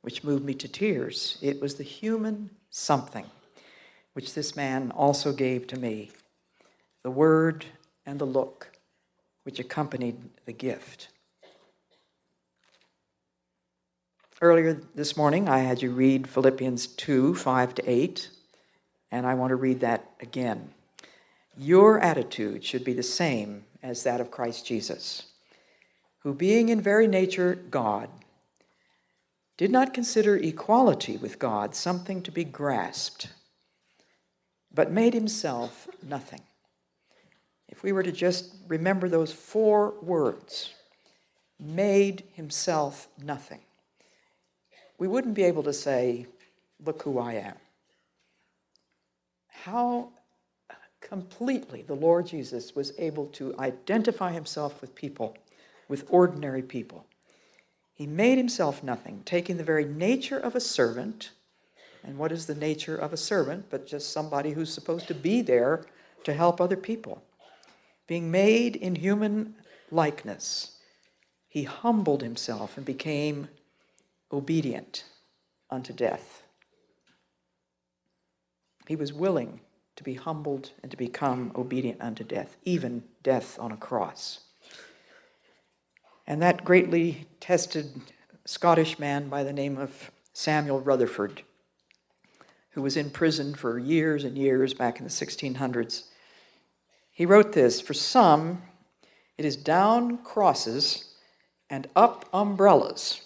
which 0.01 0.25
moved 0.25 0.45
me 0.45 0.55
to 0.55 0.67
tears. 0.67 1.39
It 1.41 1.61
was 1.61 1.77
the 1.77 1.85
human 1.85 2.51
something 2.69 3.27
which 4.15 4.35
this 4.35 4.57
man 4.57 4.91
also 4.91 5.33
gave 5.33 5.69
to 5.69 5.79
me 5.79 6.11
the 7.05 7.13
word 7.13 7.65
and 8.05 8.19
the 8.19 8.25
look 8.25 8.77
which 9.45 9.61
accompanied 9.61 10.19
the 10.47 10.53
gift. 10.53 11.11
Earlier 14.43 14.75
this 14.95 15.17
morning, 15.17 15.49
I 15.49 15.61
had 15.61 15.81
you 15.81 15.91
read 15.91 16.29
Philippians 16.29 16.89
2 16.89 17.35
5 17.35 17.75
to 17.77 17.91
8, 17.91 18.29
and 19.11 19.27
I 19.27 19.33
want 19.33 19.49
to 19.49 19.57
read 19.57 19.81
that 19.81 20.11
again. 20.21 20.75
Your 21.57 21.99
attitude 22.01 22.63
should 22.63 22.85
be 22.85 22.93
the 22.93 23.03
same 23.03 23.65
as 23.83 24.03
that 24.03 24.21
of 24.21 24.31
Christ 24.31 24.67
Jesus, 24.67 25.29
who, 26.19 26.35
being 26.35 26.69
in 26.69 26.83
very 26.83 27.07
nature 27.07 27.55
God, 27.55 28.11
did 29.57 29.71
not 29.71 29.95
consider 29.95 30.37
equality 30.37 31.17
with 31.17 31.39
God 31.39 31.75
something 31.75 32.21
to 32.21 32.31
be 32.31 32.45
grasped, 32.45 33.29
but 34.71 34.93
made 34.93 35.15
himself 35.15 35.89
nothing. 36.03 36.43
If 37.71 37.83
we 37.83 37.91
were 37.91 38.03
to 38.03 38.13
just 38.13 38.55
remember 38.69 39.09
those 39.09 39.33
four 39.33 39.95
words, 40.03 40.75
made 41.59 42.25
himself 42.35 43.09
nothing 43.25 43.61
we 44.99 45.09
wouldn't 45.09 45.35
be 45.35 45.45
able 45.45 45.63
to 45.65 45.73
say, 45.73 46.27
Look 46.85 47.03
who 47.03 47.19
I 47.19 47.35
am. 47.35 47.55
How 49.49 50.11
completely 51.01 51.83
the 51.83 51.95
Lord 51.95 52.27
Jesus 52.27 52.75
was 52.75 52.93
able 52.99 53.27
to 53.27 53.57
identify 53.59 54.33
himself 54.33 54.81
with 54.81 54.95
people, 54.95 55.37
with 55.89 56.05
ordinary 56.11 56.63
people. 56.63 57.07
He 57.95 58.07
made 58.07 58.37
himself 58.39 58.83
nothing, 58.83 59.23
taking 59.25 59.57
the 59.57 59.65
very 59.65 59.85
nature 59.85 60.39
of 60.39 60.55
a 60.55 60.61
servant. 60.61 61.31
And 62.05 62.19
what 62.19 62.33
is 62.33 62.47
the 62.47 62.55
nature 62.55 62.97
of 62.97 63.13
a 63.13 63.17
servant 63.17 63.67
but 63.71 63.87
just 63.87 64.13
somebody 64.13 64.53
who's 64.53 64.73
supposed 64.73 65.09
to 65.09 65.15
be 65.15 65.43
there 65.43 65.87
to 66.25 66.35
help 66.35 66.61
other 66.61 66.77
people? 66.77 67.23
Being 68.07 68.31
made 68.31 68.77
in 68.77 68.97
human 68.97 69.55
likeness, 69.91 70.77
he 71.49 71.63
humbled 71.63 72.23
himself 72.23 72.77
and 72.77 72.85
became 72.85 73.49
obedient 74.37 75.05
unto 75.71 75.93
death. 75.93 76.43
He 78.87 78.97
was 78.97 79.13
willing 79.13 79.61
to 79.97 80.05
be 80.05 80.15
humbled 80.15 80.71
and 80.83 80.91
to 80.91 80.97
become 80.97 81.53
obedient 81.57 82.01
unto 82.01 82.23
death, 82.23 82.57
even 82.65 83.03
death 83.23 83.59
on 83.59 83.73
a 83.73 83.77
cross. 83.77 84.41
And 86.27 86.43
that 86.43 86.65
greatly 86.65 87.27
tested 87.41 88.01
Scottish 88.45 88.99
man 88.99 89.29
by 89.29 89.43
the 89.43 89.53
name 89.53 89.79
of 89.79 90.11
Samuel 90.33 90.81
Rutherford, 90.81 91.43
who 92.71 92.83
was 92.83 92.97
in 92.97 93.11
prison 93.11 93.55
for 93.55 93.79
years 93.79 94.23
and 94.23 94.37
years 94.37 94.75
back 94.75 94.99
in 94.99 95.05
the 95.05 95.11
1600s. 95.11 96.05
He 97.11 97.25
wrote 97.25 97.53
this 97.53 97.81
For 97.81 97.95
some, 97.95 98.63
it 99.39 99.45
is 99.45 99.57
down 99.57 100.19
crosses 100.19 101.15
and 101.71 101.89
up 101.97 102.29
umbrellas. 102.33 103.23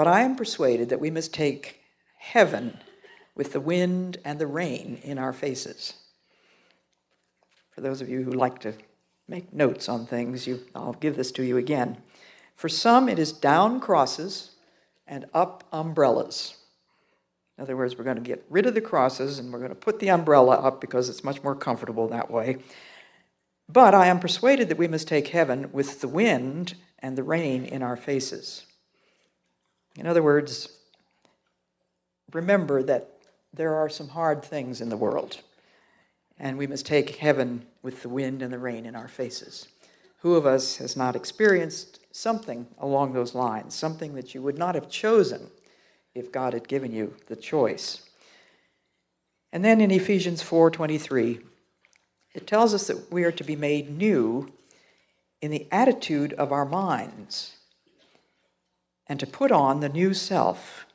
But 0.00 0.08
I 0.08 0.22
am 0.22 0.34
persuaded 0.34 0.88
that 0.88 0.98
we 0.98 1.10
must 1.10 1.34
take 1.34 1.82
heaven 2.16 2.80
with 3.34 3.52
the 3.52 3.60
wind 3.60 4.16
and 4.24 4.38
the 4.38 4.46
rain 4.46 4.98
in 5.02 5.18
our 5.18 5.34
faces. 5.34 5.92
For 7.72 7.82
those 7.82 8.00
of 8.00 8.08
you 8.08 8.22
who 8.22 8.30
like 8.30 8.60
to 8.60 8.72
make 9.28 9.52
notes 9.52 9.90
on 9.90 10.06
things, 10.06 10.46
you, 10.46 10.60
I'll 10.74 10.94
give 10.94 11.16
this 11.18 11.30
to 11.32 11.42
you 11.42 11.58
again. 11.58 11.98
For 12.54 12.66
some, 12.66 13.10
it 13.10 13.18
is 13.18 13.30
down 13.30 13.78
crosses 13.78 14.52
and 15.06 15.26
up 15.34 15.64
umbrellas. 15.70 16.54
In 17.58 17.62
other 17.64 17.76
words, 17.76 17.98
we're 17.98 18.04
going 18.04 18.16
to 18.16 18.22
get 18.22 18.42
rid 18.48 18.64
of 18.64 18.72
the 18.72 18.80
crosses 18.80 19.38
and 19.38 19.52
we're 19.52 19.58
going 19.58 19.68
to 19.68 19.74
put 19.74 19.98
the 19.98 20.08
umbrella 20.08 20.56
up 20.56 20.80
because 20.80 21.10
it's 21.10 21.22
much 21.22 21.42
more 21.42 21.54
comfortable 21.54 22.08
that 22.08 22.30
way. 22.30 22.56
But 23.68 23.94
I 23.94 24.06
am 24.06 24.18
persuaded 24.18 24.70
that 24.70 24.78
we 24.78 24.88
must 24.88 25.08
take 25.08 25.28
heaven 25.28 25.70
with 25.74 26.00
the 26.00 26.08
wind 26.08 26.76
and 27.00 27.18
the 27.18 27.22
rain 27.22 27.66
in 27.66 27.82
our 27.82 27.98
faces. 27.98 28.64
In 30.00 30.06
other 30.06 30.22
words, 30.22 30.70
remember 32.32 32.82
that 32.82 33.18
there 33.52 33.74
are 33.74 33.90
some 33.90 34.08
hard 34.08 34.42
things 34.42 34.80
in 34.80 34.88
the 34.88 34.96
world, 34.96 35.42
and 36.38 36.56
we 36.56 36.66
must 36.66 36.86
take 36.86 37.16
heaven 37.16 37.66
with 37.82 38.00
the 38.00 38.08
wind 38.08 38.40
and 38.40 38.50
the 38.50 38.58
rain 38.58 38.86
in 38.86 38.96
our 38.96 39.08
faces. 39.08 39.68
Who 40.20 40.36
of 40.36 40.46
us 40.46 40.78
has 40.78 40.96
not 40.96 41.16
experienced 41.16 42.00
something 42.12 42.66
along 42.78 43.12
those 43.12 43.34
lines, 43.34 43.74
something 43.74 44.14
that 44.14 44.34
you 44.34 44.40
would 44.40 44.56
not 44.56 44.74
have 44.74 44.88
chosen 44.88 45.50
if 46.14 46.32
God 46.32 46.54
had 46.54 46.66
given 46.66 46.92
you 46.92 47.16
the 47.26 47.36
choice? 47.36 48.08
And 49.52 49.62
then 49.62 49.82
in 49.82 49.90
Ephesians 49.90 50.42
4:23, 50.42 51.44
it 52.32 52.46
tells 52.46 52.72
us 52.72 52.86
that 52.86 53.12
we 53.12 53.24
are 53.24 53.32
to 53.32 53.44
be 53.44 53.54
made 53.54 53.94
new 53.94 54.50
in 55.42 55.50
the 55.50 55.68
attitude 55.70 56.32
of 56.32 56.52
our 56.52 56.64
minds 56.64 57.56
and 59.10 59.18
to 59.18 59.26
put 59.26 59.50
on 59.50 59.80
the 59.80 59.88
new 59.88 60.14
self, 60.14 60.86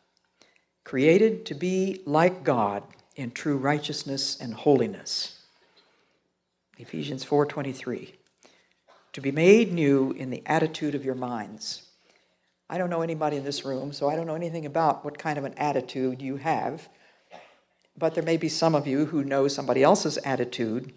created 0.86 1.46
to 1.46 1.54
be 1.54 2.02
like 2.06 2.46
God 2.46 2.84
in 3.18 3.32
true 3.32 3.58
righteousness 3.58 4.38
and 4.40 4.54
holiness. 4.54 5.42
Ephesians 6.78 7.26
4:23 7.26 8.16
to 9.12 9.22
be 9.22 9.32
made 9.32 9.72
new 9.72 10.12
in 10.12 10.30
the 10.30 10.44
attitude 10.46 10.96
of 10.96 11.04
your 11.04 11.16
minds. 11.16 11.84
I 12.70 12.78
don't 12.78 12.90
know 12.90 13.02
anybody 13.02 13.38
in 13.38 13.44
this 13.44 13.64
room, 13.64 13.94
so 13.94 14.10
I 14.10 14.16
don't 14.16 14.28
know 14.28 14.36
anything 14.36 14.66
about 14.66 15.04
what 15.06 15.18
kind 15.18 15.38
of 15.38 15.44
an 15.44 15.54
attitude 15.58 16.22
you 16.22 16.38
have. 16.38 16.88
But 17.98 18.14
there 18.14 18.24
may 18.24 18.38
be 18.38 18.50
some 18.50 18.76
of 18.76 18.88
you 18.88 19.06
who 19.06 19.24
know 19.24 19.48
somebody 19.50 19.84
else's 19.84 20.18
attitude 20.20 20.94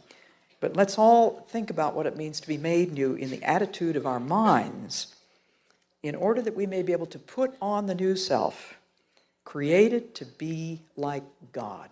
but 0.60 0.76
let's 0.76 0.98
all 0.98 1.46
think 1.48 1.70
about 1.70 1.94
what 1.94 2.06
it 2.06 2.16
means 2.16 2.40
to 2.40 2.48
be 2.48 2.58
made 2.58 2.92
new 2.92 3.14
in 3.14 3.30
the 3.30 3.42
attitude 3.44 3.94
of 3.94 4.06
our 4.06 4.18
minds 4.18 5.14
in 6.02 6.14
order 6.14 6.42
that 6.42 6.56
we 6.56 6.66
may 6.66 6.82
be 6.82 6.92
able 6.92 7.06
to 7.06 7.18
put 7.18 7.54
on 7.60 7.86
the 7.86 7.94
new 7.94 8.16
self, 8.16 8.78
created 9.44 10.14
to 10.14 10.24
be 10.24 10.82
like 10.96 11.24
God. 11.52 11.88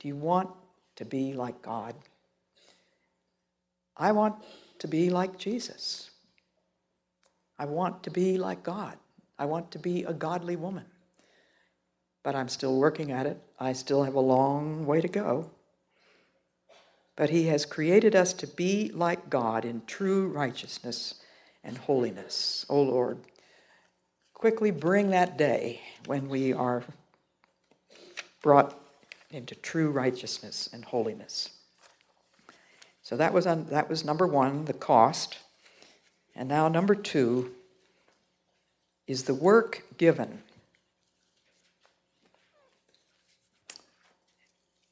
Do 0.00 0.08
you 0.08 0.16
want 0.16 0.50
to 0.96 1.04
be 1.04 1.32
like 1.32 1.62
God? 1.62 1.94
I 3.96 4.12
want 4.12 4.36
to 4.78 4.88
be 4.88 5.10
like 5.10 5.38
Jesus. 5.38 6.10
I 7.58 7.66
want 7.66 8.02
to 8.04 8.10
be 8.10 8.38
like 8.38 8.62
God. 8.62 8.96
I 9.38 9.46
want 9.46 9.70
to 9.72 9.78
be 9.78 10.04
a 10.04 10.12
godly 10.12 10.56
woman. 10.56 10.84
But 12.22 12.34
I'm 12.34 12.48
still 12.48 12.78
working 12.78 13.12
at 13.12 13.26
it. 13.26 13.40
I 13.58 13.72
still 13.72 14.04
have 14.04 14.14
a 14.14 14.20
long 14.20 14.86
way 14.86 15.00
to 15.00 15.08
go 15.08 15.50
but 17.18 17.30
He 17.30 17.48
has 17.48 17.66
created 17.66 18.14
us 18.14 18.32
to 18.34 18.46
be 18.46 18.92
like 18.94 19.28
God 19.28 19.64
in 19.64 19.82
true 19.86 20.28
righteousness 20.28 21.14
and 21.64 21.76
holiness. 21.76 22.64
O 22.68 22.76
oh 22.76 22.82
Lord, 22.82 23.18
quickly 24.34 24.70
bring 24.70 25.10
that 25.10 25.36
day 25.36 25.80
when 26.06 26.28
we 26.28 26.52
are 26.52 26.84
brought 28.42 28.78
into 29.30 29.54
true 29.54 29.90
righteousness 29.90 30.68
and 30.72 30.84
holiness. 30.84 31.50
So 33.02 33.16
that 33.16 33.32
was, 33.32 33.46
on, 33.46 33.66
that 33.66 33.88
was 33.88 34.04
number 34.04 34.26
one, 34.26 34.66
the 34.66 34.72
cost. 34.72 35.38
And 36.36 36.48
now, 36.48 36.68
number 36.68 36.94
two 36.94 37.52
is 39.06 39.24
the 39.24 39.34
work 39.34 39.82
given. 39.96 40.42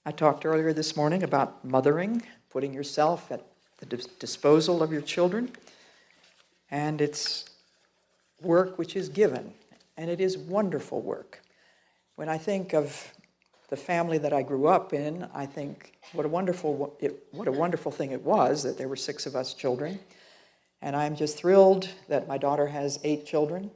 I 0.05 0.13
talked 0.13 0.47
earlier 0.47 0.73
this 0.73 0.97
morning 0.97 1.23
about 1.23 1.65
mothering, 1.65 2.23
putting 2.51 2.73
yourself 2.73 3.31
at 3.31 3.45
the 3.79 3.87
disposal 4.19 4.83
of 4.83 4.93
your 4.93 5.03
children, 5.03 5.51
and 6.71 7.01
it's 7.01 7.45
work 8.41 8.79
which 8.79 8.97
is 8.97 9.09
given, 9.09 9.53
and 9.97 10.11
it 10.11 10.21
is 10.21 10.37
wonderful 10.37 11.01
work. 11.01 11.43
When 12.17 12.29
I 12.29 12.39
think 12.39 12.75
of 12.75 13.13
the 13.69 13.77
family 13.77 14.19
that 14.19 14.33
I 14.33 14.43
grew 14.43 14.67
up 14.69 14.93
in, 14.93 15.29
I 15.35 15.47
think 15.47 15.93
what 16.13 16.27
a 16.27 16.29
wonderful 16.29 16.97
what 17.33 17.49
a 17.49 17.53
wonderful 17.53 17.93
thing 17.93 18.13
it 18.13 18.23
was 18.23 18.63
that 18.63 18.79
there 18.79 18.89
were 18.89 18.97
six 18.97 19.27
of 19.27 19.35
us 19.37 19.55
children, 19.55 19.99
and 20.83 20.95
I'm 20.95 21.17
just 21.17 21.37
thrilled 21.37 21.89
that 22.09 22.29
my 22.29 22.39
daughter 22.39 22.67
has 22.67 22.99
eight 23.05 23.27
children, 23.27 23.71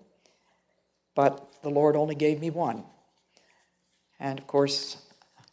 but 1.14 1.46
the 1.62 1.70
Lord 1.70 1.96
only 1.96 2.14
gave 2.14 2.40
me 2.40 2.50
one, 2.50 2.84
and 4.18 4.38
of 4.38 4.46
course 4.46 4.96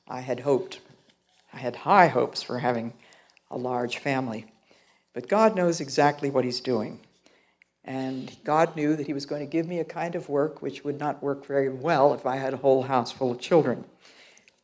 I 0.07 0.21
had 0.21 0.39
hoped. 0.39 0.79
I 1.53 1.57
had 1.57 1.75
high 1.75 2.07
hopes 2.07 2.43
for 2.43 2.59
having 2.59 2.93
a 3.49 3.57
large 3.57 3.97
family. 3.97 4.45
But 5.13 5.27
God 5.27 5.55
knows 5.55 5.81
exactly 5.81 6.29
what 6.29 6.45
He's 6.45 6.59
doing. 6.59 6.99
And 7.87 8.35
God 8.43 8.75
knew 8.75 8.97
that 8.97 9.07
He 9.07 9.13
was 9.13 9.25
going 9.25 9.39
to 9.39 9.49
give 9.49 9.65
me 9.65 9.79
a 9.79 9.85
kind 9.85 10.15
of 10.15 10.27
work 10.27 10.61
which 10.61 10.83
would 10.83 10.99
not 10.99 11.23
work 11.23 11.45
very 11.45 11.69
well 11.69 12.13
if 12.13 12.25
I 12.25 12.35
had 12.35 12.53
a 12.53 12.57
whole 12.57 12.83
house 12.83 13.13
full 13.13 13.31
of 13.31 13.39
children. 13.39 13.85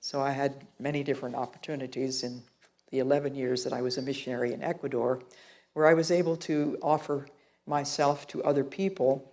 So 0.01 0.21
I 0.21 0.31
had 0.31 0.67
many 0.77 1.03
different 1.03 1.35
opportunities 1.35 2.21
in 2.23 2.43
the 2.91 2.99
11 2.99 3.33
years 3.33 3.63
that 3.63 3.71
I 3.71 3.81
was 3.81 3.97
a 3.97 4.01
missionary 4.01 4.51
in 4.51 4.61
Ecuador 4.61 5.21
where 5.71 5.87
I 5.87 5.93
was 5.93 6.11
able 6.11 6.35
to 6.37 6.77
offer 6.81 7.27
myself 7.65 8.27
to 8.27 8.43
other 8.43 8.65
people 8.65 9.31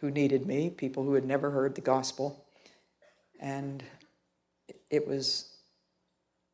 who 0.00 0.10
needed 0.10 0.44
me, 0.44 0.68
people 0.68 1.04
who 1.04 1.14
had 1.14 1.24
never 1.24 1.52
heard 1.52 1.76
the 1.76 1.80
gospel. 1.80 2.44
And 3.38 3.84
it 4.90 5.06
was 5.06 5.54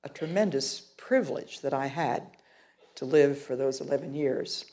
a 0.04 0.10
tremendous 0.10 0.80
privilege 0.98 1.62
that 1.62 1.72
I 1.72 1.86
had 1.86 2.24
to 2.96 3.06
live 3.06 3.38
for 3.38 3.56
those 3.56 3.80
11 3.80 4.14
years. 4.14 4.66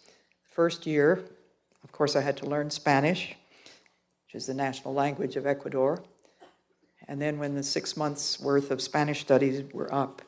First 0.53 0.85
year, 0.85 1.23
of 1.83 1.91
course, 1.91 2.15
I 2.15 2.21
had 2.21 2.37
to 2.37 2.45
learn 2.45 2.69
Spanish, 2.69 3.35
which 4.25 4.35
is 4.35 4.45
the 4.45 4.53
national 4.53 4.93
language 4.93 5.35
of 5.35 5.45
Ecuador. 5.45 6.03
And 7.07 7.21
then, 7.21 7.39
when 7.39 7.55
the 7.55 7.63
six 7.63 7.97
months 7.97 8.39
worth 8.39 8.71
of 8.71 8.81
Spanish 8.81 9.21
studies 9.21 9.63
were 9.73 9.93
up, 9.93 10.21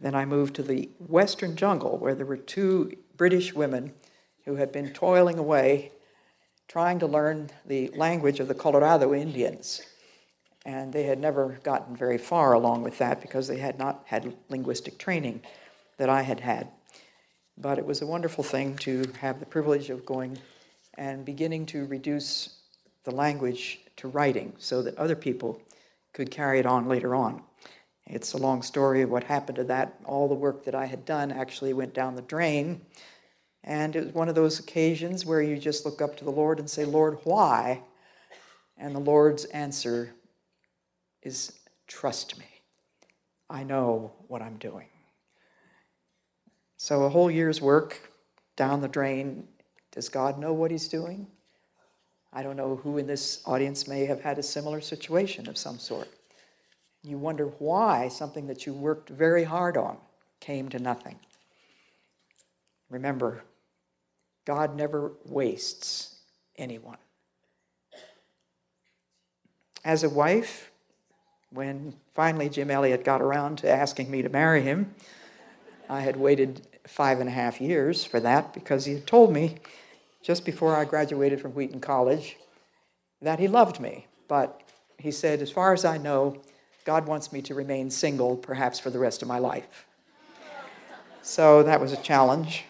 then 0.00 0.14
I 0.14 0.24
moved 0.24 0.56
to 0.56 0.62
the 0.62 0.90
western 0.98 1.56
jungle 1.56 1.98
where 1.98 2.14
there 2.14 2.26
were 2.26 2.36
two 2.36 2.92
British 3.16 3.54
women 3.54 3.92
who 4.44 4.56
had 4.56 4.72
been 4.72 4.92
toiling 4.92 5.38
away 5.38 5.92
trying 6.68 6.98
to 6.98 7.06
learn 7.06 7.50
the 7.64 7.88
language 7.94 8.40
of 8.40 8.48
the 8.48 8.54
Colorado 8.54 9.14
Indians 9.14 9.82
and 10.66 10.92
they 10.92 11.04
had 11.04 11.20
never 11.20 11.60
gotten 11.62 11.96
very 11.96 12.18
far 12.18 12.52
along 12.52 12.82
with 12.82 12.98
that 12.98 13.22
because 13.22 13.46
they 13.46 13.58
had 13.58 13.78
not 13.78 14.02
had 14.06 14.36
linguistic 14.48 14.98
training 14.98 15.40
that 15.96 16.10
I 16.10 16.22
had 16.22 16.40
had. 16.40 16.68
But 17.56 17.78
it 17.78 17.86
was 17.86 18.02
a 18.02 18.06
wonderful 18.06 18.42
thing 18.42 18.76
to 18.78 19.04
have 19.20 19.38
the 19.38 19.46
privilege 19.46 19.90
of 19.90 20.04
going 20.04 20.36
and 20.98 21.24
beginning 21.24 21.66
to 21.66 21.86
reduce 21.86 22.60
the 23.04 23.10
language 23.10 23.80
to 23.96 24.08
writing 24.08 24.52
so 24.58 24.82
that 24.82 24.96
other 24.98 25.16
people 25.16 25.60
could 26.12 26.30
carry 26.30 26.58
it 26.58 26.66
on 26.66 26.88
later 26.88 27.14
on. 27.14 27.42
It's 28.06 28.34
a 28.34 28.38
long 28.38 28.62
story 28.62 29.02
of 29.02 29.10
what 29.10 29.24
happened 29.24 29.56
to 29.56 29.64
that. 29.64 29.98
All 30.04 30.28
the 30.28 30.34
work 30.34 30.64
that 30.64 30.74
I 30.74 30.86
had 30.86 31.04
done 31.04 31.32
actually 31.32 31.72
went 31.72 31.92
down 31.92 32.14
the 32.14 32.22
drain. 32.22 32.80
And 33.64 33.96
it 33.96 34.04
was 34.04 34.14
one 34.14 34.28
of 34.28 34.36
those 34.36 34.60
occasions 34.60 35.26
where 35.26 35.42
you 35.42 35.58
just 35.58 35.84
look 35.84 36.00
up 36.00 36.16
to 36.18 36.24
the 36.24 36.30
Lord 36.30 36.60
and 36.60 36.70
say, 36.70 36.84
Lord, 36.84 37.18
why? 37.24 37.82
And 38.78 38.94
the 38.94 39.00
Lord's 39.00 39.44
answer 39.46 40.14
is 41.22 41.52
trust 41.88 42.38
me. 42.38 42.46
I 43.50 43.64
know 43.64 44.12
what 44.28 44.42
I'm 44.42 44.56
doing. 44.56 44.86
So, 46.76 47.04
a 47.04 47.08
whole 47.08 47.30
year's 47.30 47.60
work 47.60 48.12
down 48.54 48.80
the 48.80 48.88
drain. 48.88 49.48
Does 49.96 50.10
God 50.10 50.38
know 50.38 50.52
what 50.52 50.70
He's 50.70 50.88
doing? 50.88 51.26
I 52.30 52.42
don't 52.42 52.58
know 52.58 52.76
who 52.76 52.98
in 52.98 53.06
this 53.06 53.40
audience 53.46 53.88
may 53.88 54.04
have 54.04 54.20
had 54.20 54.38
a 54.38 54.42
similar 54.42 54.82
situation 54.82 55.48
of 55.48 55.56
some 55.56 55.78
sort. 55.78 56.08
You 57.02 57.16
wonder 57.16 57.46
why 57.58 58.08
something 58.08 58.46
that 58.48 58.66
you 58.66 58.74
worked 58.74 59.08
very 59.08 59.44
hard 59.44 59.78
on 59.78 59.96
came 60.38 60.68
to 60.68 60.78
nothing. 60.78 61.18
Remember, 62.90 63.42
God 64.44 64.76
never 64.76 65.12
wastes 65.24 66.16
anyone. 66.56 66.98
As 69.82 70.04
a 70.04 70.10
wife, 70.10 70.70
when 71.48 71.94
finally 72.14 72.50
Jim 72.50 72.70
Elliot 72.70 73.02
got 73.02 73.22
around 73.22 73.56
to 73.58 73.70
asking 73.70 74.10
me 74.10 74.20
to 74.20 74.28
marry 74.28 74.60
him, 74.60 74.94
I 75.88 76.00
had 76.00 76.16
waited 76.16 76.66
five 76.86 77.18
and 77.18 77.30
a 77.30 77.32
half 77.32 77.62
years 77.62 78.04
for 78.04 78.20
that 78.20 78.52
because 78.52 78.84
he 78.84 78.92
had 78.92 79.06
told 79.06 79.32
me 79.32 79.56
just 80.26 80.44
before 80.44 80.74
I 80.74 80.84
graduated 80.84 81.40
from 81.40 81.52
Wheaton 81.52 81.78
College 81.78 82.36
that 83.22 83.38
he 83.38 83.46
loved 83.46 83.78
me. 83.78 84.08
But 84.26 84.60
he 84.98 85.12
said, 85.12 85.40
as 85.40 85.52
far 85.52 85.72
as 85.72 85.84
I 85.84 85.98
know, 85.98 86.42
God 86.84 87.06
wants 87.06 87.32
me 87.32 87.40
to 87.42 87.54
remain 87.54 87.90
single 87.90 88.36
perhaps 88.36 88.80
for 88.80 88.90
the 88.90 88.98
rest 88.98 89.22
of 89.22 89.28
my 89.28 89.38
life. 89.38 89.86
So 91.22 91.62
that 91.62 91.80
was 91.80 91.92
a 91.92 91.96
challenge. 91.98 92.64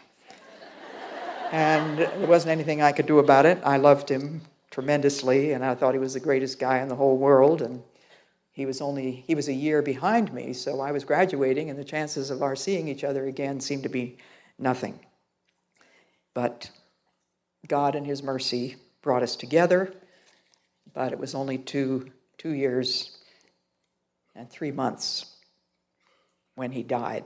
And 1.50 2.00
there 2.00 2.26
wasn't 2.26 2.50
anything 2.50 2.82
I 2.82 2.92
could 2.92 3.06
do 3.06 3.20
about 3.20 3.46
it. 3.46 3.58
I 3.64 3.78
loved 3.78 4.10
him 4.10 4.42
tremendously, 4.70 5.52
and 5.52 5.64
I 5.64 5.74
thought 5.74 5.94
he 5.94 5.98
was 5.98 6.12
the 6.12 6.20
greatest 6.20 6.58
guy 6.58 6.80
in 6.80 6.88
the 6.88 6.96
whole 6.96 7.16
world. 7.16 7.62
And 7.62 7.82
he 8.52 8.66
was 8.66 8.82
only 8.82 9.24
he 9.26 9.34
was 9.34 9.48
a 9.48 9.54
year 9.54 9.80
behind 9.80 10.30
me, 10.30 10.52
so 10.52 10.82
I 10.82 10.92
was 10.92 11.04
graduating, 11.04 11.70
and 11.70 11.78
the 11.78 11.84
chances 11.84 12.30
of 12.30 12.42
our 12.42 12.54
seeing 12.54 12.86
each 12.86 13.04
other 13.04 13.26
again 13.26 13.60
seemed 13.60 13.84
to 13.84 13.88
be 13.88 14.18
nothing. 14.58 14.98
But 16.34 16.70
God, 17.68 17.94
in 17.94 18.04
His 18.04 18.22
mercy, 18.22 18.76
brought 19.02 19.22
us 19.22 19.36
together. 19.36 19.94
But 20.94 21.12
it 21.12 21.18
was 21.18 21.34
only 21.34 21.58
two 21.58 22.10
two 22.38 22.50
years 22.50 23.18
and 24.34 24.48
three 24.50 24.70
months 24.70 25.36
when 26.54 26.72
he 26.72 26.82
died. 26.82 27.24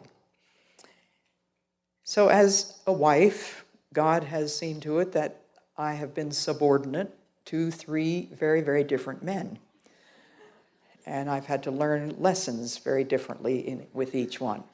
So, 2.05 2.29
as 2.29 2.79
a 2.87 2.93
wife, 2.93 3.65
God 3.93 4.25
has 4.25 4.57
seen 4.57 4.81
to 4.81 4.99
it 4.99 5.13
that 5.13 5.43
I 5.77 5.95
have 5.95 6.15
been 6.15 6.33
subordinate 6.33 7.17
to 7.47 7.71
three 7.71 8.29
very, 8.33 8.61
very 8.61 8.85
different 8.85 9.23
men. 9.23 9.59
And 11.07 11.31
I've 11.31 11.47
had 11.47 11.63
to 11.65 11.71
learn 11.71 12.17
lessons 12.19 12.79
very 12.79 13.05
differently 13.05 13.67
in, 13.67 13.87
with 13.93 14.15
each 14.15 14.41
one. 14.41 14.65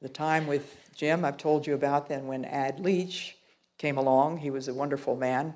The 0.00 0.08
time 0.08 0.46
with 0.46 0.76
Jim, 0.94 1.24
I've 1.24 1.36
told 1.36 1.66
you 1.66 1.74
about 1.74 2.08
then 2.08 2.26
when 2.26 2.44
Ad 2.44 2.80
Leitch 2.80 3.35
came 3.78 3.98
along. 3.98 4.38
He 4.38 4.50
was 4.50 4.68
a 4.68 4.74
wonderful 4.74 5.16
man, 5.16 5.54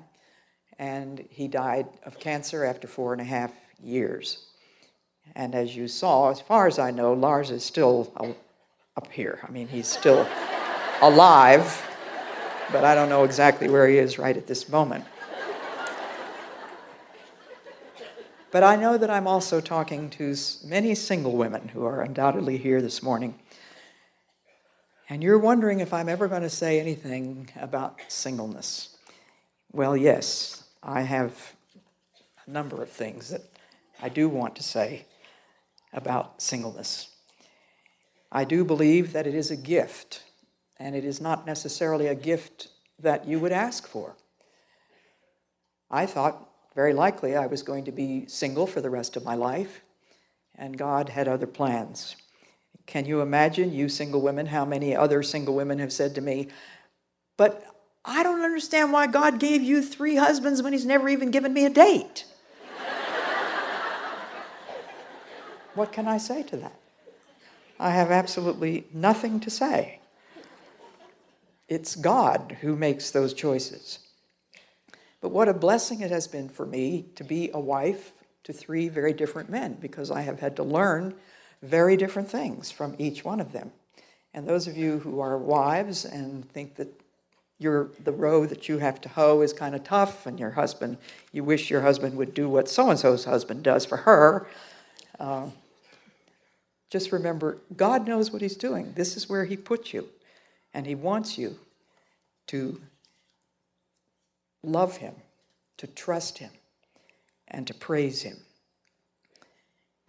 and 0.77 1.25
he 1.29 1.47
died 1.47 1.87
of 2.05 2.19
cancer 2.19 2.63
after 2.63 2.87
four 2.87 3.13
and 3.13 3.21
a 3.21 3.25
half 3.25 3.51
years. 3.81 4.45
And 5.35 5.55
as 5.55 5.75
you 5.75 5.87
saw, 5.87 6.29
as 6.29 6.41
far 6.41 6.67
as 6.67 6.79
I 6.79 6.91
know, 6.91 7.13
Lars 7.13 7.51
is 7.51 7.63
still 7.63 8.11
up 8.97 9.11
here. 9.11 9.39
I 9.47 9.51
mean, 9.51 9.67
he's 9.67 9.87
still 9.87 10.27
alive, 11.01 11.87
but 12.71 12.83
I 12.83 12.95
don't 12.95 13.09
know 13.09 13.23
exactly 13.23 13.69
where 13.69 13.87
he 13.87 13.97
is 13.97 14.19
right 14.19 14.35
at 14.35 14.47
this 14.47 14.69
moment. 14.69 15.05
But 18.51 18.63
I 18.63 18.75
know 18.75 18.97
that 18.97 19.09
I'm 19.09 19.27
also 19.27 19.61
talking 19.61 20.09
to 20.11 20.35
many 20.65 20.93
single 20.93 21.37
women 21.37 21.69
who 21.69 21.85
are 21.85 22.01
undoubtedly 22.01 22.57
here 22.57 22.81
this 22.81 23.01
morning. 23.01 23.35
And 25.11 25.21
you're 25.21 25.37
wondering 25.37 25.81
if 25.81 25.93
I'm 25.93 26.07
ever 26.07 26.29
going 26.29 26.43
to 26.43 26.49
say 26.49 26.79
anything 26.79 27.49
about 27.59 27.99
singleness. 28.07 28.95
Well, 29.73 29.97
yes, 29.97 30.63
I 30.81 31.01
have 31.01 31.53
a 32.47 32.49
number 32.49 32.81
of 32.81 32.89
things 32.89 33.27
that 33.27 33.41
I 34.01 34.07
do 34.07 34.29
want 34.29 34.55
to 34.55 34.63
say 34.63 35.05
about 35.91 36.41
singleness. 36.41 37.09
I 38.31 38.45
do 38.45 38.63
believe 38.63 39.11
that 39.11 39.27
it 39.27 39.35
is 39.35 39.51
a 39.51 39.57
gift, 39.57 40.23
and 40.79 40.95
it 40.95 41.03
is 41.03 41.19
not 41.19 41.45
necessarily 41.45 42.07
a 42.07 42.15
gift 42.15 42.69
that 42.97 43.27
you 43.27 43.37
would 43.37 43.51
ask 43.51 43.85
for. 43.89 44.15
I 45.89 46.05
thought 46.05 46.49
very 46.73 46.93
likely 46.93 47.35
I 47.35 47.47
was 47.47 47.63
going 47.63 47.83
to 47.83 47.91
be 47.91 48.27
single 48.27 48.65
for 48.65 48.79
the 48.79 48.89
rest 48.89 49.17
of 49.17 49.25
my 49.25 49.35
life, 49.35 49.81
and 50.55 50.77
God 50.77 51.09
had 51.09 51.27
other 51.27 51.47
plans. 51.47 52.15
Can 52.91 53.05
you 53.05 53.21
imagine, 53.21 53.71
you 53.71 53.87
single 53.87 54.19
women, 54.19 54.47
how 54.47 54.65
many 54.65 54.93
other 54.93 55.23
single 55.23 55.55
women 55.55 55.79
have 55.79 55.93
said 55.93 56.13
to 56.15 56.21
me, 56.21 56.49
But 57.37 57.63
I 58.03 58.21
don't 58.21 58.41
understand 58.41 58.91
why 58.91 59.07
God 59.07 59.39
gave 59.39 59.61
you 59.61 59.81
three 59.81 60.17
husbands 60.17 60.61
when 60.61 60.73
He's 60.73 60.85
never 60.85 61.07
even 61.07 61.31
given 61.31 61.53
me 61.53 61.63
a 61.63 61.69
date? 61.69 62.25
what 65.73 65.93
can 65.93 66.05
I 66.05 66.17
say 66.17 66.43
to 66.43 66.57
that? 66.57 66.75
I 67.79 67.91
have 67.91 68.11
absolutely 68.11 68.87
nothing 68.93 69.39
to 69.39 69.49
say. 69.49 70.01
It's 71.69 71.95
God 71.95 72.57
who 72.59 72.75
makes 72.75 73.09
those 73.09 73.33
choices. 73.33 73.99
But 75.21 75.31
what 75.31 75.47
a 75.47 75.53
blessing 75.53 76.01
it 76.01 76.11
has 76.11 76.27
been 76.27 76.49
for 76.49 76.65
me 76.65 77.05
to 77.15 77.23
be 77.23 77.51
a 77.53 77.59
wife 77.59 78.11
to 78.43 78.51
three 78.51 78.89
very 78.89 79.13
different 79.13 79.49
men 79.49 79.77
because 79.79 80.11
I 80.11 80.23
have 80.23 80.41
had 80.41 80.57
to 80.57 80.63
learn 80.63 81.15
very 81.61 81.95
different 81.97 82.29
things 82.29 82.71
from 82.71 82.95
each 82.97 83.23
one 83.23 83.39
of 83.39 83.51
them. 83.51 83.71
And 84.33 84.47
those 84.47 84.67
of 84.67 84.77
you 84.77 84.99
who 84.99 85.19
are 85.19 85.37
wives 85.37 86.05
and 86.05 86.49
think 86.51 86.75
that 86.75 86.87
your, 87.59 87.89
the 88.03 88.11
row 88.11 88.45
that 88.47 88.67
you 88.67 88.79
have 88.79 88.99
to 89.01 89.09
hoe 89.09 89.41
is 89.41 89.53
kind 89.53 89.75
of 89.75 89.83
tough, 89.83 90.25
and 90.25 90.39
your 90.39 90.49
husband, 90.51 90.97
you 91.31 91.43
wish 91.43 91.69
your 91.69 91.81
husband 91.81 92.17
would 92.17 92.33
do 92.33 92.49
what 92.49 92.67
so 92.67 92.89
and 92.89 92.97
so's 92.97 93.25
husband 93.25 93.63
does 93.63 93.85
for 93.85 93.97
her, 93.97 94.47
uh, 95.19 95.45
just 96.89 97.11
remember 97.11 97.59
God 97.77 98.07
knows 98.07 98.31
what 98.31 98.41
He's 98.41 98.55
doing. 98.55 98.93
This 98.95 99.15
is 99.15 99.29
where 99.29 99.45
He 99.45 99.55
put 99.55 99.93
you, 99.93 100.09
and 100.73 100.87
He 100.87 100.95
wants 100.95 101.37
you 101.37 101.57
to 102.47 102.81
love 104.63 104.97
Him, 104.97 105.13
to 105.77 105.85
trust 105.85 106.39
Him, 106.39 106.51
and 107.47 107.67
to 107.67 107.73
praise 107.75 108.23
Him. 108.23 108.37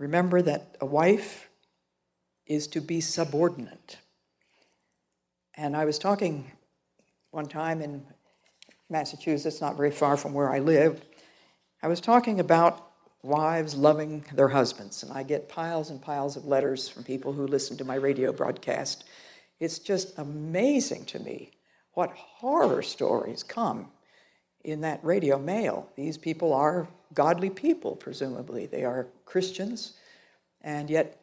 Remember 0.03 0.43
that 0.43 0.77
a 0.81 0.85
wife 0.85 1.49
is 2.45 2.67
to 2.67 2.81
be 2.81 3.01
subordinate. 3.01 3.99
And 5.55 5.77
I 5.77 5.85
was 5.85 5.97
talking 5.97 6.51
one 7.31 7.47
time 7.47 7.81
in 7.81 8.05
Massachusetts, 8.91 9.61
not 9.61 9.77
very 9.77 9.93
far 9.93 10.17
from 10.17 10.35
where 10.35 10.51
I 10.51 10.59
live. 10.59 11.01
I 11.85 11.87
was 11.87 12.01
talking 12.01 12.41
about 12.41 12.85
wives 13.23 13.77
loving 13.77 14.25
their 14.35 14.49
husbands, 14.49 15.05
and 15.05 15.12
I 15.12 15.23
get 15.23 15.49
piles 15.49 15.88
and 15.91 16.03
piles 16.03 16.37
of 16.37 16.47
letters 16.47 16.88
from 16.88 17.05
people 17.05 17.33
who 17.33 17.47
listen 17.47 17.77
to 17.77 17.85
my 17.85 17.95
radio 17.95 18.33
broadcast. 18.33 19.05
It's 19.61 19.79
just 19.79 20.19
amazing 20.19 21.05
to 21.07 21.21
me 21.21 21.53
what 21.93 22.11
horror 22.11 22.83
stories 22.83 23.45
come 23.45 23.93
in 24.65 24.81
that 24.81 24.99
radio 25.05 25.38
mail. 25.38 25.88
These 25.95 26.19
people 26.19 26.53
are 26.53 26.88
godly 27.14 27.51
people, 27.51 27.96
presumably. 27.96 28.66
They 28.66 28.85
are 28.85 29.09
Christians, 29.25 29.94
and 30.61 30.88
yet 30.90 31.20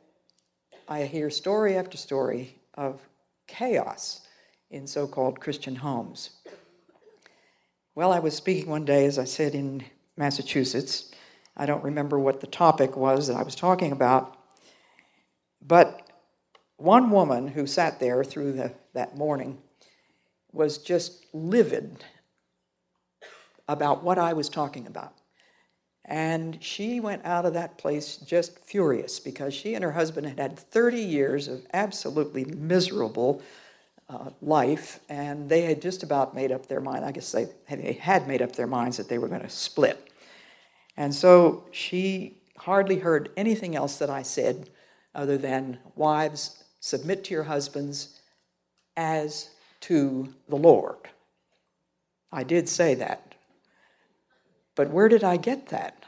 I 0.88 1.04
hear 1.04 1.30
story 1.30 1.78
after 1.78 1.98
story 1.98 2.60
of 2.76 3.02
chaos 3.48 4.28
in 4.70 4.88
so 4.88 5.08
called 5.08 5.40
Christian 5.40 5.76
homes. 5.76 6.32
Well, 7.96 8.12
I 8.12 8.20
was 8.20 8.36
speaking 8.36 8.70
one 8.70 8.86
day, 8.86 9.06
as 9.06 9.18
I 9.20 9.26
said, 9.26 9.56
in 9.56 9.84
Massachusetts. 10.16 11.12
I 11.58 11.66
don't 11.66 11.84
remember 11.84 12.20
what 12.20 12.40
the 12.40 12.48
topic 12.48 12.96
was 12.96 13.28
that 13.28 13.36
I 13.36 13.44
was 13.44 13.56
talking 13.56 13.92
about, 13.92 14.38
but 15.62 16.10
one 16.78 17.12
woman 17.12 17.48
who 17.48 17.68
sat 17.68 18.00
there 18.00 18.24
through 18.24 18.54
the, 18.54 18.74
that 18.94 19.18
morning 19.18 19.58
was 20.54 20.78
just 20.78 21.26
livid 21.34 22.04
about 23.68 24.04
what 24.04 24.18
I 24.18 24.34
was 24.34 24.50
talking 24.50 24.88
about. 24.88 25.14
And 26.10 26.58
she 26.60 27.00
went 27.00 27.24
out 27.24 27.46
of 27.46 27.54
that 27.54 27.78
place 27.78 28.18
just 28.18 28.58
furious 28.66 29.20
because 29.20 29.54
she 29.54 29.76
and 29.76 29.84
her 29.84 29.92
husband 29.92 30.26
had 30.26 30.40
had 30.40 30.58
30 30.58 31.00
years 31.00 31.48
of 31.48 31.62
absolutely 31.72 32.46
miserable 32.46 33.44
uh, 34.10 34.32
life, 34.42 35.02
and 35.08 35.48
they 35.48 35.62
had 35.62 35.84
just 35.84 36.02
about 36.02 36.34
made 36.34 36.52
up 36.52 36.66
their 36.66 36.82
mind. 36.82 37.06
I 37.06 37.12
guess 37.12 37.32
they 37.32 37.48
they 37.70 37.94
had 37.94 38.28
made 38.28 38.42
up 38.42 38.56
their 38.56 38.66
minds 38.66 38.98
that 38.98 39.08
they 39.08 39.20
were 39.20 39.28
going 39.28 39.42
to 39.42 39.50
split. 39.52 40.12
And 40.98 41.14
so 41.14 41.66
she 41.72 42.38
hardly 42.58 42.98
heard 42.98 43.30
anything 43.38 43.76
else 43.76 43.98
that 43.98 44.10
I 44.10 44.24
said 44.24 44.72
other 45.14 45.38
than, 45.38 45.78
Wives, 45.96 46.64
submit 46.80 47.24
to 47.26 47.36
your 47.36 47.44
husbands 47.44 48.20
as 48.98 49.52
to 49.82 50.34
the 50.48 50.56
Lord. 50.56 50.98
I 52.32 52.44
did 52.44 52.68
say 52.68 52.96
that. 52.96 53.36
But 54.74 54.90
where 54.90 55.08
did 55.08 55.24
I 55.24 55.38
get 55.38 55.68
that? 55.68 55.99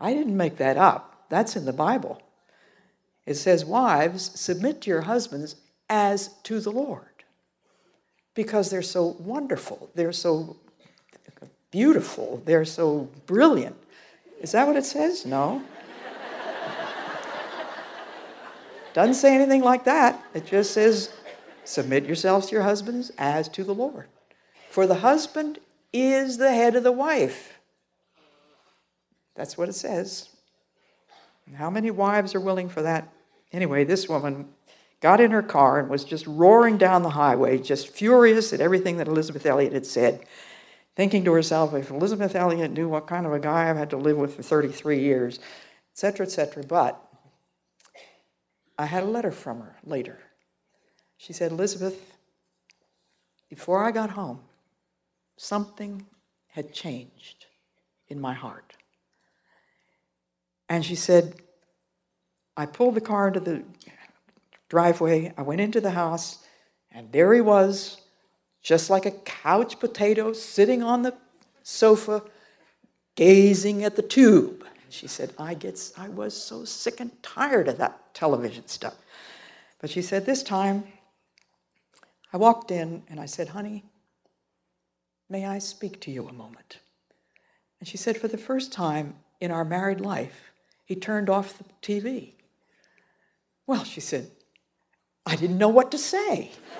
I 0.00 0.14
didn't 0.14 0.36
make 0.36 0.56
that 0.56 0.76
up. 0.76 1.26
That's 1.28 1.56
in 1.56 1.64
the 1.64 1.72
Bible. 1.72 2.22
It 3.26 3.34
says, 3.34 3.64
Wives, 3.64 4.32
submit 4.34 4.80
to 4.82 4.90
your 4.90 5.02
husbands 5.02 5.56
as 5.88 6.34
to 6.44 6.60
the 6.60 6.72
Lord. 6.72 7.04
Because 8.34 8.70
they're 8.70 8.82
so 8.82 9.16
wonderful, 9.18 9.90
they're 9.94 10.12
so 10.12 10.56
beautiful, 11.70 12.42
they're 12.44 12.64
so 12.64 13.08
brilliant. 13.26 13.76
Is 14.40 14.52
that 14.52 14.66
what 14.66 14.76
it 14.76 14.84
says? 14.84 15.26
No. 15.26 15.62
Doesn't 18.94 19.14
say 19.14 19.34
anything 19.34 19.62
like 19.62 19.84
that. 19.84 20.20
It 20.32 20.46
just 20.46 20.72
says, 20.72 21.12
submit 21.64 22.06
yourselves 22.06 22.46
to 22.46 22.52
your 22.56 22.62
husbands 22.62 23.12
as 23.18 23.48
to 23.50 23.62
the 23.62 23.74
Lord. 23.74 24.06
For 24.70 24.86
the 24.86 24.96
husband 24.96 25.58
is 25.92 26.38
the 26.38 26.50
head 26.50 26.74
of 26.74 26.82
the 26.82 26.92
wife. 26.92 27.59
That's 29.40 29.56
what 29.56 29.70
it 29.70 29.74
says. 29.74 30.28
How 31.54 31.70
many 31.70 31.90
wives 31.90 32.34
are 32.34 32.40
willing 32.40 32.68
for 32.68 32.82
that? 32.82 33.10
Anyway, 33.54 33.84
this 33.84 34.06
woman 34.06 34.50
got 35.00 35.18
in 35.18 35.30
her 35.30 35.42
car 35.42 35.80
and 35.80 35.88
was 35.88 36.04
just 36.04 36.26
roaring 36.26 36.76
down 36.76 37.02
the 37.02 37.08
highway, 37.08 37.56
just 37.56 37.88
furious 37.88 38.52
at 38.52 38.60
everything 38.60 38.98
that 38.98 39.08
Elisabeth 39.08 39.46
Elliot 39.46 39.72
had 39.72 39.86
said, 39.86 40.26
thinking 40.94 41.24
to 41.24 41.32
herself, 41.32 41.72
if 41.72 41.90
Elisabeth 41.90 42.34
Elliot 42.34 42.72
knew 42.72 42.86
what 42.86 43.06
kind 43.06 43.24
of 43.24 43.32
a 43.32 43.38
guy 43.38 43.70
I've 43.70 43.78
had 43.78 43.88
to 43.90 43.96
live 43.96 44.18
with 44.18 44.34
for 44.34 44.42
33 44.42 45.00
years, 45.00 45.40
etc., 45.94 46.26
etc. 46.26 46.62
But 46.64 47.02
I 48.76 48.84
had 48.84 49.04
a 49.04 49.06
letter 49.06 49.32
from 49.32 49.60
her 49.60 49.76
later. 49.84 50.18
She 51.16 51.32
said, 51.32 51.50
Elisabeth, 51.50 52.14
before 53.48 53.82
I 53.82 53.90
got 53.90 54.10
home, 54.10 54.40
something 55.38 56.04
had 56.48 56.74
changed 56.74 57.46
in 58.08 58.20
my 58.20 58.34
heart. 58.34 58.76
And 60.70 60.86
she 60.86 60.94
said, 60.94 61.34
I 62.56 62.64
pulled 62.64 62.94
the 62.94 63.00
car 63.00 63.26
into 63.26 63.40
the 63.40 63.64
driveway, 64.68 65.34
I 65.36 65.42
went 65.42 65.60
into 65.60 65.80
the 65.80 65.90
house, 65.90 66.38
and 66.92 67.10
there 67.10 67.34
he 67.34 67.40
was, 67.40 68.00
just 68.62 68.88
like 68.88 69.04
a 69.04 69.10
couch 69.10 69.80
potato 69.80 70.32
sitting 70.32 70.80
on 70.82 71.02
the 71.02 71.14
sofa, 71.64 72.22
gazing 73.16 73.82
at 73.82 73.96
the 73.96 74.02
tube. 74.02 74.64
And 74.84 74.92
she 74.92 75.08
said, 75.08 75.32
I, 75.38 75.54
get, 75.54 75.92
I 75.96 76.08
was 76.08 76.40
so 76.40 76.64
sick 76.64 77.00
and 77.00 77.20
tired 77.20 77.66
of 77.66 77.78
that 77.78 78.14
television 78.14 78.68
stuff. 78.68 78.94
But 79.80 79.90
she 79.90 80.02
said, 80.02 80.24
This 80.24 80.44
time, 80.44 80.84
I 82.32 82.36
walked 82.36 82.70
in 82.70 83.02
and 83.08 83.18
I 83.18 83.26
said, 83.26 83.48
Honey, 83.48 83.84
may 85.28 85.46
I 85.46 85.58
speak 85.58 86.00
to 86.02 86.12
you 86.12 86.28
a 86.28 86.32
moment? 86.32 86.78
And 87.80 87.88
she 87.88 87.96
said, 87.96 88.16
For 88.16 88.28
the 88.28 88.38
first 88.38 88.72
time 88.72 89.16
in 89.40 89.50
our 89.50 89.64
married 89.64 90.00
life, 90.00 90.49
he 90.90 90.96
turned 90.96 91.30
off 91.30 91.56
the 91.56 91.64
TV. 91.82 92.32
Well, 93.64 93.84
she 93.84 94.00
said, 94.00 94.28
I 95.24 95.36
didn't 95.36 95.56
know 95.56 95.68
what 95.68 95.92
to 95.92 95.98
say. 95.98 96.50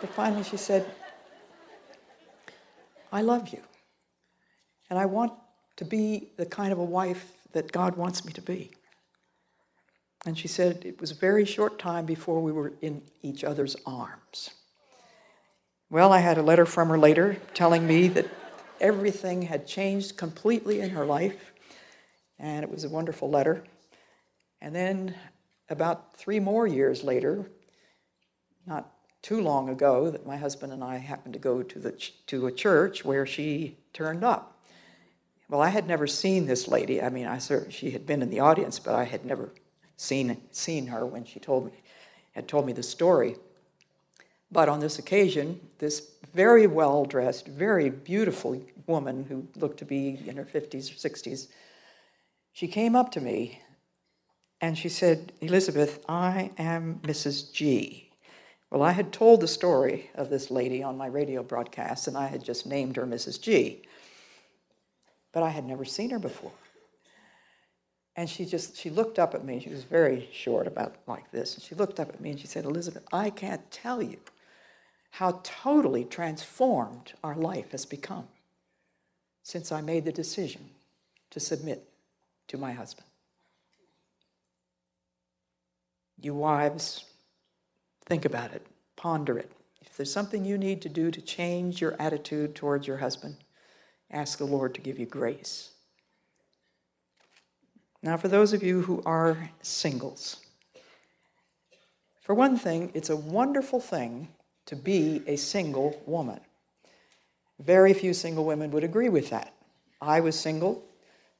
but 0.00 0.10
finally 0.10 0.44
she 0.44 0.56
said, 0.56 0.86
I 3.10 3.22
love 3.22 3.48
you. 3.48 3.60
And 4.88 4.96
I 4.96 5.06
want 5.06 5.32
to 5.78 5.84
be 5.84 6.28
the 6.36 6.46
kind 6.46 6.70
of 6.70 6.78
a 6.78 6.84
wife 6.84 7.32
that 7.50 7.72
God 7.72 7.96
wants 7.96 8.24
me 8.24 8.32
to 8.34 8.40
be. 8.40 8.70
And 10.24 10.38
she 10.38 10.46
said 10.46 10.84
it 10.84 11.00
was 11.00 11.10
a 11.10 11.16
very 11.16 11.44
short 11.44 11.80
time 11.80 12.06
before 12.06 12.40
we 12.40 12.52
were 12.52 12.74
in 12.80 13.02
each 13.22 13.42
other's 13.42 13.74
arms. 13.84 14.50
Well, 15.90 16.12
I 16.12 16.20
had 16.20 16.38
a 16.38 16.42
letter 16.42 16.64
from 16.64 16.90
her 16.90 16.98
later 16.98 17.38
telling 17.54 17.88
me 17.88 18.06
that 18.06 18.28
everything 18.80 19.42
had 19.42 19.66
changed 19.66 20.16
completely 20.16 20.80
in 20.80 20.90
her 20.90 21.04
life, 21.04 21.52
and 22.38 22.62
it 22.62 22.70
was 22.70 22.84
a 22.84 22.88
wonderful 22.88 23.30
letter. 23.30 23.64
And 24.60 24.74
then, 24.74 25.14
about 25.68 26.16
three 26.16 26.40
more 26.40 26.66
years 26.66 27.04
later, 27.04 27.50
not 28.66 28.92
too 29.22 29.40
long 29.40 29.68
ago, 29.68 30.10
that 30.10 30.26
my 30.26 30.36
husband 30.36 30.72
and 30.72 30.82
I 30.82 30.96
happened 30.96 31.34
to 31.34 31.40
go 31.40 31.62
to, 31.62 31.78
the, 31.78 31.92
to 32.26 32.46
a 32.46 32.52
church 32.52 33.04
where 33.04 33.26
she 33.26 33.76
turned 33.92 34.24
up. 34.24 34.58
Well, 35.48 35.62
I 35.62 35.70
had 35.70 35.86
never 35.86 36.06
seen 36.06 36.46
this 36.46 36.68
lady. 36.68 37.00
I 37.00 37.08
mean, 37.08 37.26
I 37.26 37.38
she 37.70 37.90
had 37.90 38.06
been 38.06 38.22
in 38.22 38.30
the 38.30 38.40
audience, 38.40 38.78
but 38.78 38.94
I 38.94 39.04
had 39.04 39.24
never 39.24 39.52
seen 39.96 40.36
seen 40.52 40.86
her 40.88 41.04
when 41.04 41.24
she 41.24 41.40
told 41.40 41.66
me 41.66 41.72
had 42.32 42.46
told 42.46 42.66
me 42.66 42.72
the 42.72 42.82
story. 42.82 43.36
But 44.50 44.68
on 44.68 44.80
this 44.80 44.98
occasion, 44.98 45.60
this 45.78 46.10
very 46.34 46.66
well 46.66 47.04
dressed, 47.04 47.46
very 47.46 47.90
beautiful 47.90 48.60
woman 48.86 49.24
who 49.28 49.46
looked 49.60 49.78
to 49.78 49.84
be 49.84 50.20
in 50.26 50.36
her 50.36 50.44
50s 50.44 50.90
or 50.90 51.08
60s, 51.08 51.48
she 52.52 52.66
came 52.66 52.96
up 52.96 53.12
to 53.12 53.20
me 53.20 53.60
and 54.60 54.76
she 54.76 54.88
said, 54.88 55.32
Elisabeth, 55.40 56.04
I 56.08 56.50
am 56.58 57.00
Mrs. 57.02 57.52
G. 57.52 58.10
Well, 58.70 58.82
I 58.82 58.92
had 58.92 59.12
told 59.12 59.40
the 59.40 59.48
story 59.48 60.10
of 60.14 60.30
this 60.30 60.50
lady 60.50 60.82
on 60.82 60.96
my 60.96 61.06
radio 61.06 61.42
broadcast 61.42 62.08
and 62.08 62.16
I 62.16 62.26
had 62.26 62.42
just 62.42 62.66
named 62.66 62.96
her 62.96 63.06
Mrs. 63.06 63.40
G. 63.40 63.82
But 65.32 65.42
I 65.42 65.50
had 65.50 65.64
never 65.64 65.84
seen 65.84 66.10
her 66.10 66.18
before. 66.18 66.52
And 68.16 68.28
she 68.28 68.44
just 68.44 68.76
she 68.76 68.90
looked 68.90 69.18
up 69.18 69.34
at 69.34 69.44
me. 69.44 69.60
She 69.60 69.70
was 69.70 69.84
very 69.84 70.28
short, 70.32 70.66
about 70.66 70.96
like 71.06 71.30
this. 71.30 71.54
And 71.54 71.62
she 71.62 71.76
looked 71.76 72.00
up 72.00 72.08
at 72.08 72.20
me 72.20 72.30
and 72.30 72.40
she 72.40 72.48
said, 72.48 72.64
Elisabeth, 72.64 73.04
I 73.12 73.30
can't 73.30 73.70
tell 73.70 74.02
you 74.02 74.18
how 75.10 75.40
totally 75.42 76.04
transformed 76.04 77.12
our 77.24 77.34
life 77.34 77.72
has 77.72 77.84
become 77.84 78.28
since 79.42 79.72
I 79.72 79.80
made 79.80 80.04
the 80.04 80.12
decision 80.12 80.68
to 81.30 81.40
submit 81.40 81.88
to 82.48 82.58
my 82.58 82.72
husband. 82.72 83.06
You 86.20 86.34
wives, 86.34 87.04
think 88.06 88.24
about 88.24 88.52
it, 88.52 88.66
ponder 88.96 89.38
it. 89.38 89.50
If 89.80 89.96
there's 89.96 90.12
something 90.12 90.44
you 90.44 90.58
need 90.58 90.82
to 90.82 90.88
do 90.88 91.10
to 91.10 91.20
change 91.20 91.80
your 91.80 91.96
attitude 91.98 92.54
towards 92.54 92.86
your 92.86 92.98
husband, 92.98 93.36
ask 94.10 94.38
the 94.38 94.44
Lord 94.44 94.74
to 94.74 94.80
give 94.80 94.98
you 94.98 95.06
grace. 95.06 95.70
Now, 98.02 98.16
for 98.16 98.28
those 98.28 98.52
of 98.52 98.62
you 98.62 98.82
who 98.82 99.02
are 99.04 99.50
singles, 99.62 100.36
for 102.20 102.34
one 102.34 102.58
thing, 102.58 102.90
it's 102.94 103.10
a 103.10 103.16
wonderful 103.16 103.80
thing 103.80 104.28
to 104.68 104.76
be 104.76 105.22
a 105.26 105.36
single 105.36 106.00
woman. 106.04 106.40
Very 107.58 107.94
few 107.94 108.12
single 108.12 108.44
women 108.44 108.70
would 108.70 108.84
agree 108.84 109.08
with 109.08 109.30
that. 109.30 109.54
I 110.00 110.20
was 110.20 110.38
single 110.38 110.84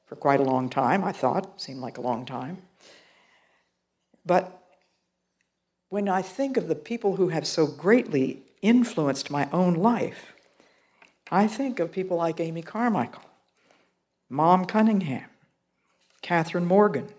for 0.07 0.15
quite 0.15 0.39
a 0.39 0.43
long 0.43 0.67
time, 0.67 1.03
I 1.03 1.11
thought, 1.11 1.61
seemed 1.61 1.79
like 1.79 1.99
a 1.99 2.01
long 2.01 2.25
time. 2.25 2.63
But 4.25 4.63
when 5.89 6.09
I 6.09 6.23
think 6.23 6.57
of 6.57 6.67
the 6.67 6.75
people 6.75 7.17
who 7.17 7.29
have 7.29 7.45
so 7.45 7.67
greatly 7.67 8.41
influenced 8.63 9.29
my 9.29 9.47
own 9.51 9.75
life, 9.75 10.33
I 11.31 11.45
think 11.45 11.79
of 11.79 11.91
people 11.91 12.17
like 12.17 12.39
Amy 12.39 12.63
Carmichael, 12.63 13.23
Mom 14.27 14.65
Cunningham, 14.65 15.29
Catherine 16.23 16.65
Morgan, 16.65 17.09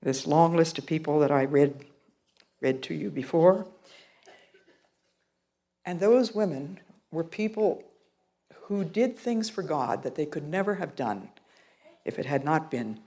this 0.00 0.24
long 0.24 0.56
list 0.56 0.78
of 0.78 0.86
people 0.86 1.18
that 1.18 1.32
I 1.32 1.42
read, 1.44 1.84
read 2.60 2.80
to 2.84 2.94
you 2.94 3.10
before. 3.10 3.66
And 5.88 6.00
those 6.00 6.34
women 6.34 6.80
were 7.10 7.24
people 7.24 7.82
who 8.64 8.84
did 8.84 9.18
things 9.18 9.48
for 9.48 9.62
God 9.62 10.02
that 10.02 10.16
they 10.16 10.26
could 10.26 10.46
never 10.46 10.74
have 10.74 10.94
done 10.94 11.30
if 12.04 12.18
it 12.18 12.26
had 12.26 12.44
not 12.44 12.70
been 12.70 13.00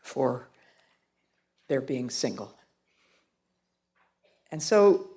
for 0.00 0.46
their 1.66 1.80
being 1.80 2.08
single. 2.08 2.54
And 4.52 4.62
so, 4.62 5.08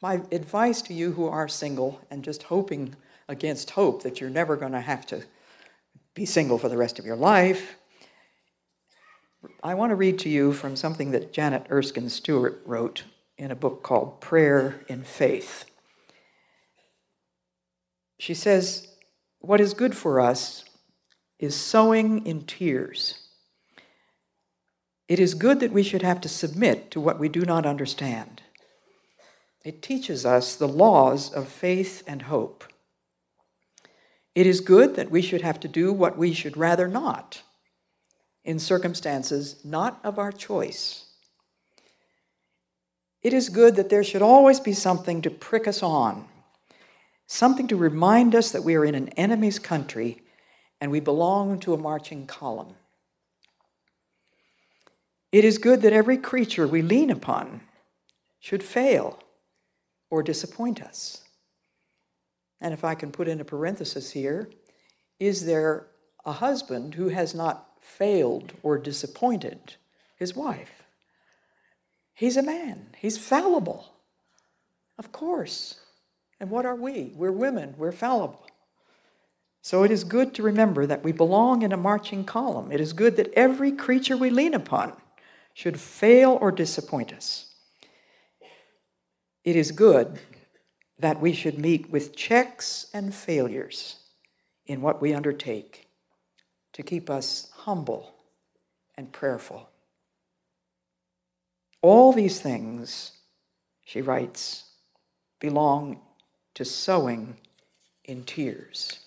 my 0.00 0.22
advice 0.30 0.80
to 0.82 0.94
you 0.94 1.10
who 1.10 1.26
are 1.26 1.48
single 1.48 2.00
and 2.08 2.22
just 2.22 2.44
hoping 2.44 2.94
against 3.26 3.70
hope 3.70 4.04
that 4.04 4.20
you're 4.20 4.30
never 4.30 4.54
going 4.54 4.70
to 4.70 4.80
have 4.80 5.06
to 5.06 5.24
be 6.14 6.24
single 6.24 6.56
for 6.56 6.68
the 6.68 6.76
rest 6.76 7.00
of 7.00 7.04
your 7.04 7.16
life, 7.16 7.74
I 9.60 9.74
want 9.74 9.90
to 9.90 9.96
read 9.96 10.20
to 10.20 10.28
you 10.28 10.52
from 10.52 10.76
something 10.76 11.10
that 11.10 11.32
Janet 11.32 11.66
Erskine 11.68 12.10
Stuart 12.10 12.62
wrote 12.64 13.02
in 13.36 13.50
a 13.50 13.56
book 13.56 13.82
called 13.82 14.20
Prayer 14.20 14.84
in 14.86 15.02
Faith. 15.02 15.64
She 18.18 18.34
says, 18.34 18.88
What 19.40 19.60
is 19.60 19.74
good 19.74 19.96
for 19.96 20.20
us 20.20 20.64
is 21.38 21.54
sowing 21.54 22.26
in 22.26 22.42
tears. 22.42 23.20
It 25.08 25.20
is 25.20 25.34
good 25.34 25.60
that 25.60 25.72
we 25.72 25.82
should 25.82 26.02
have 26.02 26.20
to 26.22 26.28
submit 26.28 26.90
to 26.90 27.00
what 27.00 27.20
we 27.20 27.28
do 27.28 27.42
not 27.42 27.66
understand. 27.66 28.42
It 29.64 29.82
teaches 29.82 30.24
us 30.24 30.56
the 30.56 30.68
laws 30.68 31.32
of 31.32 31.48
faith 31.48 32.02
and 32.06 32.22
hope. 32.22 32.64
It 34.34 34.46
is 34.46 34.60
good 34.60 34.96
that 34.96 35.10
we 35.10 35.22
should 35.22 35.42
have 35.42 35.60
to 35.60 35.68
do 35.68 35.92
what 35.92 36.18
we 36.18 36.32
should 36.32 36.56
rather 36.56 36.88
not 36.88 37.42
in 38.44 38.58
circumstances 38.58 39.56
not 39.64 40.00
of 40.04 40.18
our 40.18 40.32
choice. 40.32 41.06
It 43.22 43.32
is 43.32 43.48
good 43.48 43.76
that 43.76 43.88
there 43.88 44.04
should 44.04 44.22
always 44.22 44.60
be 44.60 44.72
something 44.72 45.22
to 45.22 45.30
prick 45.30 45.66
us 45.66 45.82
on 45.82 46.28
something 47.26 47.68
to 47.68 47.76
remind 47.76 48.34
us 48.34 48.52
that 48.52 48.64
we 48.64 48.74
are 48.74 48.84
in 48.84 48.94
an 48.94 49.08
enemy's 49.10 49.58
country 49.58 50.22
and 50.80 50.90
we 50.90 51.00
belong 51.00 51.58
to 51.60 51.74
a 51.74 51.78
marching 51.78 52.26
column. 52.26 52.74
It 55.32 55.44
is 55.44 55.58
good 55.58 55.82
that 55.82 55.92
every 55.92 56.16
creature 56.16 56.66
we 56.66 56.82
lean 56.82 57.10
upon 57.10 57.62
should 58.38 58.62
fail 58.62 59.18
or 60.10 60.22
disappoint 60.22 60.82
us. 60.82 61.22
And 62.60 62.72
if 62.72 62.84
I 62.84 62.94
can 62.94 63.10
put 63.10 63.28
in 63.28 63.40
a 63.40 63.44
parenthesis 63.44 64.12
here, 64.12 64.50
is 65.18 65.46
there 65.46 65.88
a 66.24 66.32
husband 66.32 66.94
who 66.94 67.08
has 67.08 67.34
not 67.34 67.66
failed 67.86 68.52
or 68.62 68.76
disappointed 68.76 69.76
his 70.16 70.34
wife. 70.34 70.82
He's 72.12 72.36
a 72.36 72.42
man, 72.42 72.88
he's 72.98 73.16
fallible. 73.16 73.92
Of 74.98 75.12
course. 75.12 75.80
And 76.40 76.50
what 76.50 76.66
are 76.66 76.74
we? 76.74 77.12
We're 77.14 77.32
women, 77.32 77.74
we're 77.76 77.92
fallible. 77.92 78.46
So 79.62 79.82
it 79.82 79.90
is 79.90 80.04
good 80.04 80.34
to 80.34 80.42
remember 80.42 80.86
that 80.86 81.02
we 81.02 81.10
belong 81.12 81.62
in 81.62 81.72
a 81.72 81.76
marching 81.76 82.24
column. 82.24 82.70
It 82.70 82.80
is 82.80 82.92
good 82.92 83.16
that 83.16 83.32
every 83.34 83.72
creature 83.72 84.16
we 84.16 84.30
lean 84.30 84.54
upon 84.54 84.92
should 85.54 85.80
fail 85.80 86.38
or 86.40 86.52
disappoint 86.52 87.12
us. 87.12 87.52
It 89.42 89.56
is 89.56 89.72
good 89.72 90.20
that 90.98 91.20
we 91.20 91.32
should 91.32 91.58
meet 91.58 91.90
with 91.90 92.14
checks 92.14 92.86
and 92.92 93.14
failures 93.14 93.96
in 94.66 94.82
what 94.82 95.00
we 95.00 95.14
undertake 95.14 95.88
to 96.72 96.82
keep 96.82 97.08
us 97.10 97.50
humble 97.54 98.14
and 98.96 99.12
prayerful. 99.12 99.68
All 101.82 102.12
these 102.12 102.40
things, 102.40 103.12
she 103.84 104.00
writes, 104.00 104.64
belong 105.40 106.00
to 106.56 106.64
sowing 106.64 107.36
in 108.06 108.24
tears. 108.24 109.00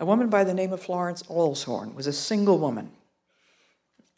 A 0.00 0.06
woman 0.06 0.30
by 0.30 0.44
the 0.44 0.54
name 0.54 0.72
of 0.72 0.82
Florence 0.82 1.22
Allshorn 1.24 1.94
was 1.94 2.06
a 2.06 2.12
single 2.12 2.58
woman, 2.58 2.90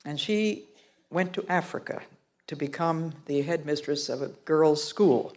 and 0.04 0.18
she 0.18 0.66
went 1.10 1.32
to 1.32 1.44
Africa 1.48 2.02
to 2.46 2.54
become 2.54 3.12
the 3.26 3.42
headmistress 3.42 4.08
of 4.08 4.22
a 4.22 4.28
girls' 4.44 4.84
school. 4.84 5.32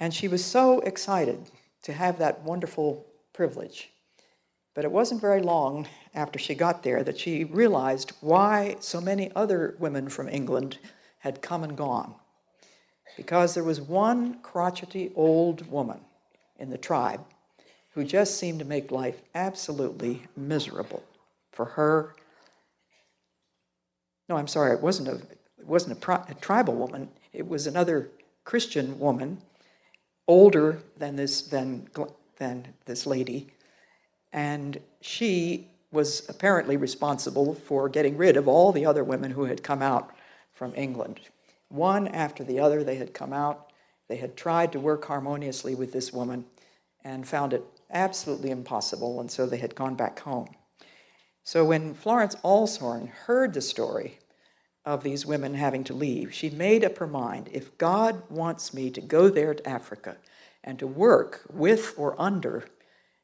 And 0.00 0.12
she 0.12 0.26
was 0.26 0.44
so 0.44 0.80
excited 0.80 1.38
to 1.82 1.92
have 1.92 2.18
that 2.18 2.42
wonderful 2.42 3.06
privilege. 3.32 3.90
But 4.74 4.84
it 4.84 4.90
wasn't 4.90 5.20
very 5.20 5.42
long 5.42 5.86
after 6.12 6.40
she 6.40 6.56
got 6.56 6.82
there 6.82 7.04
that 7.04 7.20
she 7.20 7.44
realized 7.44 8.12
why 8.20 8.76
so 8.80 9.00
many 9.00 9.30
other 9.36 9.76
women 9.78 10.08
from 10.08 10.28
England 10.28 10.78
had 11.18 11.40
come 11.40 11.62
and 11.62 11.76
gone. 11.76 12.16
Because 13.20 13.52
there 13.52 13.62
was 13.62 13.82
one 13.82 14.40
crotchety 14.40 15.12
old 15.14 15.70
woman 15.70 16.00
in 16.58 16.70
the 16.70 16.78
tribe 16.78 17.20
who 17.90 18.02
just 18.02 18.38
seemed 18.38 18.60
to 18.60 18.64
make 18.64 18.90
life 18.90 19.20
absolutely 19.34 20.22
miserable 20.34 21.02
for 21.52 21.66
her. 21.66 22.14
No, 24.26 24.38
I'm 24.38 24.46
sorry, 24.46 24.72
it 24.72 24.80
wasn't 24.80 25.08
a, 25.08 25.16
it 25.58 25.66
wasn't 25.66 26.02
a, 26.02 26.12
a 26.30 26.34
tribal 26.40 26.72
woman, 26.72 27.10
it 27.34 27.46
was 27.46 27.66
another 27.66 28.08
Christian 28.44 28.98
woman, 28.98 29.42
older 30.26 30.78
than 30.96 31.16
this, 31.16 31.42
than, 31.42 31.90
than 32.38 32.68
this 32.86 33.04
lady, 33.04 33.48
and 34.32 34.80
she 35.02 35.68
was 35.92 36.26
apparently 36.30 36.78
responsible 36.78 37.54
for 37.54 37.90
getting 37.90 38.16
rid 38.16 38.38
of 38.38 38.48
all 38.48 38.72
the 38.72 38.86
other 38.86 39.04
women 39.04 39.32
who 39.32 39.44
had 39.44 39.62
come 39.62 39.82
out 39.82 40.16
from 40.54 40.72
England. 40.74 41.20
One 41.70 42.08
after 42.08 42.42
the 42.44 42.58
other, 42.58 42.84
they 42.84 42.96
had 42.96 43.14
come 43.14 43.32
out. 43.32 43.72
They 44.08 44.16
had 44.16 44.36
tried 44.36 44.72
to 44.72 44.80
work 44.80 45.04
harmoniously 45.04 45.74
with 45.74 45.92
this 45.92 46.12
woman 46.12 46.44
and 47.04 47.26
found 47.26 47.52
it 47.52 47.64
absolutely 47.90 48.50
impossible, 48.50 49.20
and 49.20 49.30
so 49.30 49.46
they 49.46 49.58
had 49.58 49.74
gone 49.74 49.94
back 49.94 50.18
home. 50.18 50.48
So 51.44 51.64
when 51.64 51.94
Florence 51.94 52.34
Allshorn 52.44 53.08
heard 53.08 53.54
the 53.54 53.60
story 53.60 54.18
of 54.84 55.02
these 55.02 55.24
women 55.24 55.54
having 55.54 55.84
to 55.84 55.94
leave, 55.94 56.34
she 56.34 56.50
made 56.50 56.84
up 56.84 56.98
her 56.98 57.06
mind 57.06 57.48
if 57.52 57.78
God 57.78 58.22
wants 58.28 58.74
me 58.74 58.90
to 58.90 59.00
go 59.00 59.28
there 59.28 59.54
to 59.54 59.68
Africa 59.68 60.16
and 60.64 60.78
to 60.80 60.86
work 60.86 61.42
with 61.52 61.94
or 61.96 62.20
under 62.20 62.64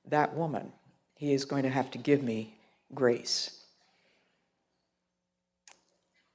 that 0.07 0.35
woman, 0.35 0.73
he 1.15 1.33
is 1.33 1.45
going 1.45 1.65
to 1.65 1.71
have 1.71 1.91
to 1.91 1.99
give 1.99 2.23
me 2.23 2.59
grace. 2.95 3.65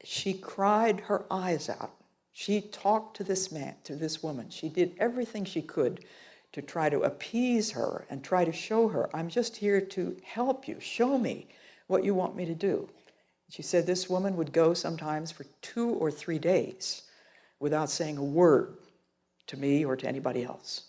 She 0.04 0.34
cried 0.34 1.02
her 1.02 1.26
eyes 1.32 1.70
out. 1.70 1.92
She 2.32 2.62
talked 2.62 3.18
to 3.18 3.24
this 3.24 3.52
man, 3.52 3.76
to 3.84 3.96
this 3.96 4.24
woman. 4.24 4.50
She 4.50 4.70
did 4.70 4.96
everything 5.00 5.46
she 5.46 5.62
could 5.62 6.06
to 6.54 6.62
try 6.62 6.90
to 6.90 7.02
appease 7.02 7.72
her 7.72 8.06
and 8.10 8.24
try 8.24 8.44
to 8.46 8.52
show 8.52 8.90
her, 8.90 9.10
I'm 9.16 9.30
just 9.30 9.58
here 9.58 9.80
to 9.80 10.18
help 10.24 10.68
you. 10.68 10.80
Show 10.80 11.18
me 11.18 11.48
what 11.88 12.04
you 12.04 12.14
want 12.14 12.36
me 12.36 12.46
to 12.46 12.56
do. 12.56 12.90
She 13.50 13.62
said 13.62 13.86
this 13.86 14.10
woman 14.10 14.36
would 14.38 14.54
go 14.54 14.74
sometimes 14.74 15.32
for 15.32 15.46
two 15.62 15.90
or 15.90 16.12
three 16.12 16.40
days 16.40 17.04
without 17.60 17.90
saying 17.90 18.18
a 18.18 18.24
word 18.24 18.76
to 19.48 19.58
me 19.58 19.86
or 19.86 19.96
to 19.96 20.08
anybody 20.08 20.44
else. 20.44 20.86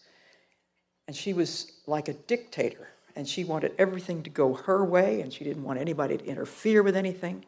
And 1.06 1.16
she 1.16 1.32
was 1.32 1.72
like 1.86 2.08
a 2.08 2.14
dictator 2.14 2.88
and 3.14 3.28
she 3.28 3.44
wanted 3.44 3.74
everything 3.78 4.22
to 4.22 4.30
go 4.30 4.54
her 4.54 4.82
way, 4.84 5.20
and 5.20 5.32
she 5.32 5.44
didn't 5.44 5.64
want 5.64 5.78
anybody 5.78 6.16
to 6.16 6.24
interfere 6.24 6.82
with 6.82 6.96
anything. 6.96 7.44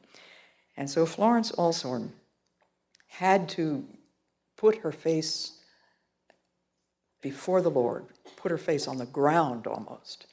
And 0.76 0.90
so 0.90 1.06
Florence 1.06 1.52
Allshorn 1.52 2.10
had 3.18 3.48
to 3.48 3.84
put 4.56 4.78
her 4.78 4.90
face 4.90 5.52
before 7.22 7.62
the 7.62 7.70
Lord, 7.70 8.06
put 8.36 8.50
her 8.50 8.58
face 8.58 8.88
on 8.88 8.98
the 8.98 9.06
ground 9.06 9.66
almost. 9.66 10.26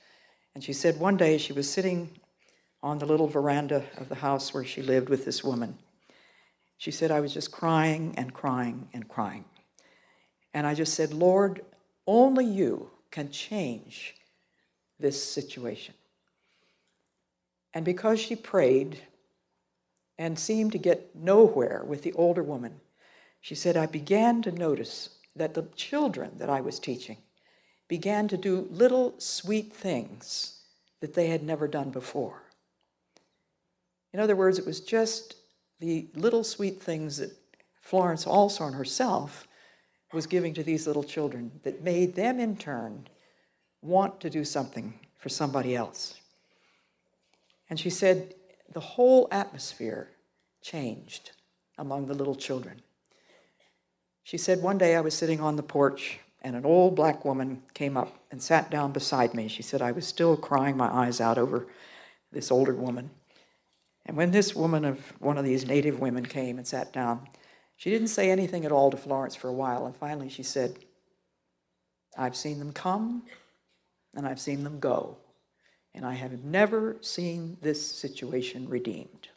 And 0.56 0.64
she 0.64 0.74
said 0.74 1.00
one 1.00 1.16
day 1.16 1.38
she 1.38 1.54
was 1.54 1.70
sitting 1.70 2.10
on 2.82 2.98
the 2.98 3.06
little 3.06 3.28
veranda 3.28 3.84
of 3.98 4.10
the 4.10 4.16
house 4.16 4.54
where 4.54 4.66
she 4.66 4.82
lived 4.82 5.10
with 5.10 5.26
this 5.26 5.44
woman. 5.44 5.78
She 6.78 6.90
said, 6.90 7.12
I 7.12 7.20
was 7.20 7.34
just 7.34 7.52
crying 7.52 8.16
and 8.18 8.34
crying 8.34 8.90
and 8.94 9.08
crying. 9.08 9.46
And 10.54 10.66
I 10.66 10.74
just 10.74 10.96
said, 10.96 11.14
Lord, 11.14 11.62
only 12.08 12.46
you 12.46 12.90
can 13.12 13.30
change 13.30 14.16
this 15.00 15.24
situation. 15.24 15.94
And 17.76 17.86
because 17.86 18.20
she 18.20 18.36
prayed 18.36 19.00
and 20.22 20.38
seemed 20.38 20.72
to 20.72 20.78
get 20.78 21.16
nowhere 21.16 21.84
with 21.84 22.04
the 22.04 22.14
older 22.14 22.44
woman, 22.44 22.80
she 23.40 23.56
said, 23.56 23.76
I 23.76 23.88
began 23.88 24.44
to 24.44 24.52
notice 24.52 25.18
that 25.36 25.56
the 25.56 25.68
children 25.76 26.34
that 26.38 26.48
I 26.48 26.62
was 26.62 26.78
teaching 26.78 27.18
began 27.88 28.28
to 28.28 28.38
do 28.38 28.68
little 28.70 29.16
sweet 29.18 29.74
things 29.74 30.62
that 31.00 31.16
they 31.16 31.26
had 31.26 31.42
never 31.42 31.68
done 31.68 31.90
before. 31.90 32.44
In 34.14 34.20
other 34.20 34.36
words, 34.36 34.60
it 34.60 34.66
was 34.66 34.80
just 34.80 35.38
the 35.80 36.08
little 36.14 36.44
sweet 36.44 36.80
things 36.80 37.18
that 37.18 37.36
Florence 37.82 38.26
Allshorn 38.26 38.76
herself 38.76 39.48
was 40.14 40.28
giving 40.28 40.54
to 40.54 40.62
these 40.62 40.86
little 40.86 41.04
children 41.04 41.52
that 41.64 41.84
made 41.84 42.14
them 42.14 42.40
in 42.40 42.58
turn 42.58 43.08
want 43.82 44.22
to 44.22 44.30
do 44.30 44.46
something 44.46 45.00
for 45.18 45.30
somebody 45.30 45.76
else. 45.76 46.14
And 47.72 47.80
she 47.80 47.90
said 47.90 48.36
the 48.74 48.80
whole 48.80 49.28
atmosphere 49.32 50.10
changed 50.62 51.32
among 51.78 52.08
the 52.08 52.14
little 52.14 52.36
children. 52.36 52.82
She 54.24 54.38
said, 54.38 54.62
One 54.62 54.78
day 54.78 54.96
I 54.96 55.02
was 55.02 55.14
sitting 55.14 55.42
on 55.42 55.56
the 55.56 55.64
porch 55.64 56.20
and 56.42 56.56
an 56.56 56.66
old 56.66 56.96
black 56.96 57.24
woman 57.24 57.64
came 57.74 57.98
up 57.98 58.18
and 58.32 58.42
sat 58.42 58.72
down 58.72 58.92
beside 58.92 59.34
me. 59.34 59.48
She 59.48 59.64
said, 59.64 59.82
I 59.82 59.92
was 59.92 60.08
still 60.08 60.38
crying 60.38 60.78
my 60.78 60.88
eyes 60.88 61.22
out 61.22 61.38
over 61.38 61.68
this 62.32 62.52
older 62.52 62.74
woman. 62.74 63.12
And 64.06 64.18
when 64.18 64.32
this 64.32 64.56
woman 64.56 64.84
of 64.86 65.14
one 65.20 65.38
of 65.38 65.46
these 65.46 65.68
native 65.68 66.00
women 66.00 66.26
came 66.26 66.58
and 66.58 66.66
sat 66.66 66.92
down, 66.92 67.28
she 67.76 67.90
didn't 67.90 68.08
say 68.08 68.32
anything 68.32 68.66
at 68.66 68.72
all 68.72 68.90
to 68.90 68.98
Florence 68.98 69.36
for 69.36 69.48
a 69.48 69.54
while. 69.54 69.86
And 69.86 69.96
finally 69.96 70.30
she 70.30 70.44
said, 70.44 70.80
I've 72.18 72.36
seen 72.36 72.60
them 72.60 72.74
come 72.74 73.24
and 74.16 74.28
I've 74.28 74.40
seen 74.40 74.64
them 74.64 74.80
go. 74.80 75.18
And 75.94 76.06
I 76.06 76.14
have 76.14 76.44
never 76.44 76.98
seen 77.02 77.58
this 77.62 77.86
situation 77.86 78.68
redeemed. 78.70 79.28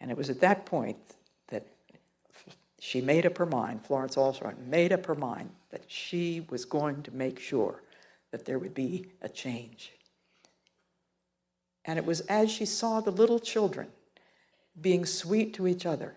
And 0.00 0.10
it 0.10 0.16
was 0.16 0.30
at 0.30 0.40
that 0.40 0.66
point 0.66 0.98
that 1.48 1.66
she 2.78 3.00
made 3.00 3.26
up 3.26 3.38
her 3.38 3.46
mind, 3.46 3.84
Florence 3.84 4.16
also 4.16 4.52
made 4.66 4.92
up 4.92 5.06
her 5.06 5.14
mind 5.14 5.50
that 5.70 5.84
she 5.86 6.46
was 6.50 6.64
going 6.64 7.02
to 7.04 7.10
make 7.12 7.38
sure 7.38 7.82
that 8.30 8.44
there 8.44 8.58
would 8.58 8.74
be 8.74 9.06
a 9.22 9.28
change. 9.28 9.92
And 11.84 11.98
it 11.98 12.04
was 12.04 12.20
as 12.22 12.50
she 12.50 12.64
saw 12.64 13.00
the 13.00 13.10
little 13.10 13.38
children 13.38 13.88
being 14.80 15.04
sweet 15.04 15.54
to 15.54 15.66
each 15.66 15.84
other 15.84 16.14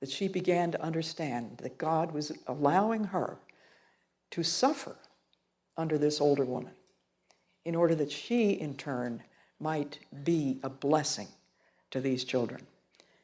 that 0.00 0.10
she 0.10 0.28
began 0.28 0.70
to 0.72 0.82
understand 0.82 1.58
that 1.58 1.78
God 1.78 2.12
was 2.12 2.32
allowing 2.46 3.04
her 3.04 3.38
to 4.32 4.42
suffer 4.42 4.96
under 5.76 5.96
this 5.96 6.20
older 6.20 6.44
woman 6.44 6.72
in 7.66 7.74
order 7.74 7.96
that 7.96 8.12
she, 8.12 8.52
in 8.52 8.76
turn, 8.76 9.20
might 9.58 9.98
be 10.22 10.60
a 10.62 10.70
blessing 10.70 11.26
to 11.90 12.00
these 12.00 12.22
children. 12.22 12.64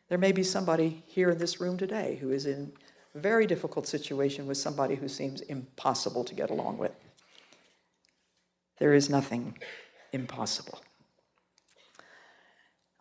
There 0.08 0.18
may 0.18 0.32
be 0.32 0.42
somebody 0.42 1.04
here 1.06 1.30
in 1.30 1.38
this 1.38 1.60
room 1.60 1.78
today 1.78 2.18
who 2.20 2.32
is 2.32 2.44
in 2.44 2.72
a 3.14 3.20
very 3.20 3.46
difficult 3.46 3.86
situation 3.86 4.48
with 4.48 4.58
somebody 4.58 4.96
who 4.96 5.06
seems 5.06 5.42
impossible 5.42 6.24
to 6.24 6.34
get 6.34 6.50
along 6.50 6.78
with. 6.78 6.92
There 8.78 8.92
is 8.92 9.08
nothing 9.08 9.58
impossible. 10.12 10.80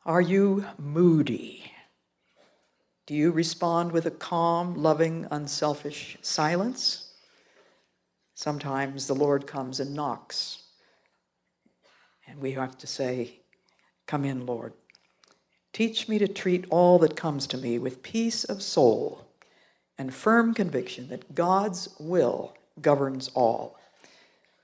Are 0.06 0.22
you 0.22 0.66
moody? 0.78 1.72
Do 3.08 3.16
you 3.16 3.32
respond 3.32 3.92
with 3.94 4.06
a 4.06 4.12
calm, 4.12 4.76
loving, 4.76 5.26
unselfish 5.32 6.20
silence? 6.22 7.14
Sometimes 8.36 9.08
the 9.08 9.16
Lord 9.16 9.48
comes 9.48 9.80
and 9.80 9.96
knocks 9.96 10.61
And 12.32 12.40
we 12.40 12.54
have 12.54 12.78
to 12.78 12.88
say, 12.88 13.42
Come 14.08 14.24
in, 14.24 14.46
Lord. 14.46 14.74
Teach 15.74 16.08
me 16.08 16.18
to 16.18 16.28
treat 16.28 16.66
all 16.70 16.98
that 17.00 17.18
comes 17.18 17.46
to 17.48 17.58
me 17.58 17.78
with 17.78 18.04
peace 18.04 18.46
of 18.46 18.62
soul 18.62 19.28
and 19.98 20.14
firm 20.14 20.54
conviction 20.54 21.10
that 21.10 21.36
God's 21.36 21.90
will 22.00 22.54
governs 22.82 23.30
all. 23.34 23.78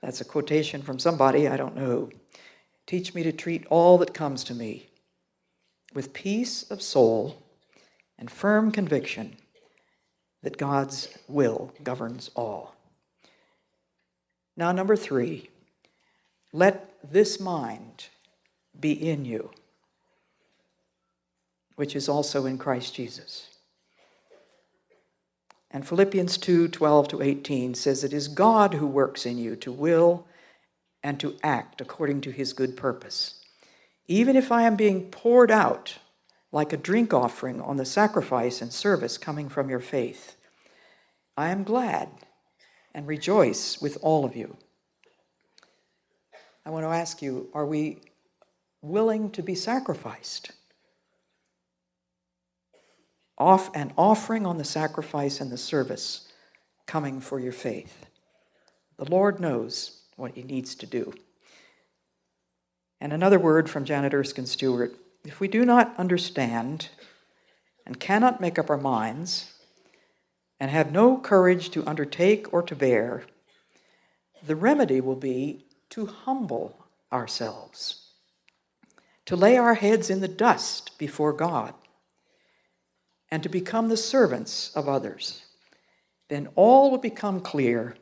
That's 0.02 0.20
a 0.22 0.24
quotation 0.24 0.80
from 0.80 0.98
somebody, 0.98 1.46
I 1.46 1.56
don't 1.58 1.76
know. 1.76 2.10
Teach 2.86 3.14
me 3.14 3.22
to 3.22 3.32
treat 3.32 3.66
all 3.66 3.98
that 3.98 4.14
comes 4.14 4.44
to 4.44 4.54
me 4.54 4.88
with 5.94 6.14
peace 6.14 6.62
of 6.70 6.80
soul 6.80 7.42
and 8.18 8.30
firm 8.30 8.72
conviction 8.72 9.36
that 10.42 10.56
God's 10.56 11.08
will 11.28 11.72
governs 11.82 12.30
all. 12.34 12.74
Now, 14.56 14.72
number 14.72 14.96
three, 14.96 15.50
let 16.52 16.94
this 17.02 17.38
mind 17.38 18.06
be 18.78 18.92
in 18.92 19.24
you, 19.24 19.50
which 21.76 21.94
is 21.94 22.08
also 22.08 22.46
in 22.46 22.58
Christ 22.58 22.94
Jesus. 22.94 23.48
And 25.70 25.86
Philippians 25.86 26.38
2 26.38 26.68
12 26.68 27.08
to 27.08 27.22
18 27.22 27.74
says, 27.74 28.02
It 28.02 28.12
is 28.12 28.28
God 28.28 28.74
who 28.74 28.86
works 28.86 29.26
in 29.26 29.36
you 29.36 29.54
to 29.56 29.70
will 29.70 30.26
and 31.02 31.20
to 31.20 31.36
act 31.42 31.80
according 31.80 32.22
to 32.22 32.30
his 32.30 32.52
good 32.52 32.76
purpose. 32.76 33.40
Even 34.06 34.36
if 34.36 34.50
I 34.50 34.62
am 34.62 34.76
being 34.76 35.10
poured 35.10 35.50
out 35.50 35.98
like 36.50 36.72
a 36.72 36.78
drink 36.78 37.12
offering 37.12 37.60
on 37.60 37.76
the 37.76 37.84
sacrifice 37.84 38.62
and 38.62 38.72
service 38.72 39.18
coming 39.18 39.50
from 39.50 39.68
your 39.68 39.80
faith, 39.80 40.36
I 41.36 41.50
am 41.50 41.62
glad 41.62 42.08
and 42.94 43.06
rejoice 43.06 43.80
with 43.80 43.98
all 44.00 44.24
of 44.24 44.34
you. 44.34 44.56
I 46.68 46.70
want 46.70 46.84
to 46.84 46.90
ask 46.90 47.22
you 47.22 47.48
are 47.54 47.64
we 47.64 47.96
willing 48.82 49.30
to 49.30 49.42
be 49.42 49.54
sacrificed? 49.54 50.52
Off 53.38 53.74
an 53.74 53.94
offering 53.96 54.44
on 54.44 54.58
the 54.58 54.64
sacrifice 54.64 55.40
and 55.40 55.50
the 55.50 55.56
service 55.56 56.28
coming 56.86 57.20
for 57.22 57.40
your 57.40 57.52
faith. 57.52 58.04
The 58.98 59.10
Lord 59.10 59.40
knows 59.40 60.02
what 60.16 60.32
He 60.34 60.42
needs 60.42 60.74
to 60.74 60.84
do. 60.84 61.14
And 63.00 63.14
another 63.14 63.38
word 63.38 63.70
from 63.70 63.86
Janet 63.86 64.12
Erskine 64.12 64.44
Stuart 64.44 64.94
if 65.24 65.40
we 65.40 65.48
do 65.48 65.64
not 65.64 65.94
understand 65.96 66.90
and 67.86 67.98
cannot 67.98 68.42
make 68.42 68.58
up 68.58 68.68
our 68.68 68.76
minds, 68.76 69.54
and 70.60 70.70
have 70.70 70.92
no 70.92 71.16
courage 71.16 71.70
to 71.70 71.86
undertake 71.86 72.52
or 72.52 72.62
to 72.62 72.76
bear, 72.76 73.22
the 74.46 74.56
remedy 74.56 75.00
will 75.00 75.16
be 75.16 75.64
to 75.90 76.06
humble 76.06 76.86
ourselves, 77.12 78.10
to 79.26 79.36
lay 79.36 79.56
our 79.56 79.74
heads 79.74 80.10
in 80.10 80.20
the 80.20 80.28
dust 80.28 80.96
before 80.98 81.32
God, 81.32 81.74
and 83.30 83.42
to 83.42 83.48
become 83.48 83.88
the 83.88 83.96
servants 83.96 84.72
of 84.74 84.88
others. 84.88 85.44
Then 86.28 86.48
all 86.54 86.90
will 86.90 86.98
become 86.98 87.40
clear 87.40 87.96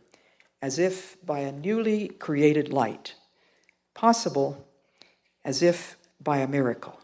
as 0.62 0.78
if 0.78 1.16
by 1.24 1.40
a 1.40 1.52
newly 1.52 2.08
created 2.08 2.72
light, 2.72 3.14
possible 3.94 4.66
as 5.44 5.62
if 5.62 5.96
by 6.20 6.38
a 6.38 6.48
miracle. 6.48 6.98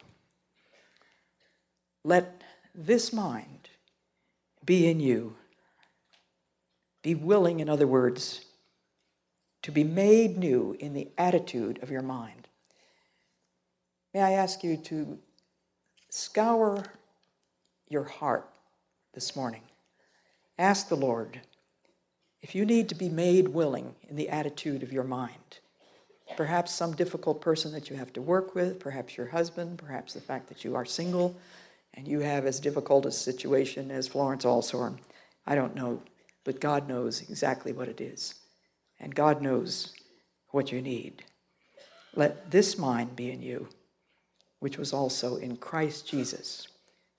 Let 2.05 2.43
this 2.75 3.13
mind 3.13 3.69
be 4.65 4.89
in 4.89 5.01
you 5.01 5.37
be 7.03 7.15
willing, 7.17 7.61
in 7.61 7.69
other 7.69 7.87
words, 7.87 8.45
to 9.63 9.71
be 9.71 9.85
made 9.85 10.37
new 10.37 10.77
in 10.79 10.93
the 10.93 11.09
attitude 11.17 11.83
of 11.83 11.91
your 11.91 12.03
mind. 12.03 12.49
May 14.13 14.21
I 14.21 14.33
ask 14.33 14.63
you 14.63 14.77
to 14.77 15.19
scour 16.11 16.85
your 17.89 18.05
heart 18.05 18.49
this 19.15 19.35
morning? 19.35 19.63
Ask 20.59 20.89
the 20.89 20.97
Lord 20.97 21.41
if 22.41 22.55
you 22.55 22.67
need 22.67 22.89
to 22.89 22.95
be 22.95 23.09
made 23.09 23.49
willing 23.49 23.95
in 24.09 24.17
the 24.17 24.29
attitude 24.29 24.83
of 24.83 24.93
your 24.93 25.05
mind. 25.05 25.61
Perhaps 26.37 26.75
some 26.75 26.95
difficult 26.95 27.41
person 27.41 27.73
that 27.73 27.89
you 27.89 27.97
have 27.97 28.13
to 28.15 28.23
work 28.23 28.55
with, 28.55 28.81
perhaps 28.81 29.17
your 29.17 29.29
husband, 29.29 29.79
perhaps 29.79 30.15
the 30.15 30.21
fact 30.21 30.49
that 30.49 30.65
you 30.65 30.75
are 30.75 30.85
single 30.85 31.37
and 31.95 32.09
you 32.09 32.21
have 32.21 32.47
as 32.47 32.59
difficult 32.59 33.07
a 33.07 33.13
situation 33.13 33.91
as 33.91 34.09
Florence 34.09 34.45
Allshorn. 34.45 34.99
I 35.47 35.55
don't 35.55 35.75
know 35.75 36.01
but 36.45 36.61
God 36.61 36.89
knows 36.89 37.23
exactly 37.23 37.73
what 37.73 37.89
it 37.89 38.01
is. 38.01 38.35
And 39.03 39.15
God 39.15 39.43
knows 39.43 39.93
what 40.51 40.71
you 40.71 40.81
need. 40.81 41.25
Let 42.15 42.51
this 42.51 42.79
mind 42.79 43.17
be 43.17 43.31
in 43.31 43.43
you, 43.43 43.69
which 44.61 44.79
was 44.79 44.93
also 44.93 45.37
in 45.37 45.57
Christ 45.57 46.07
Jesus, 46.07 46.69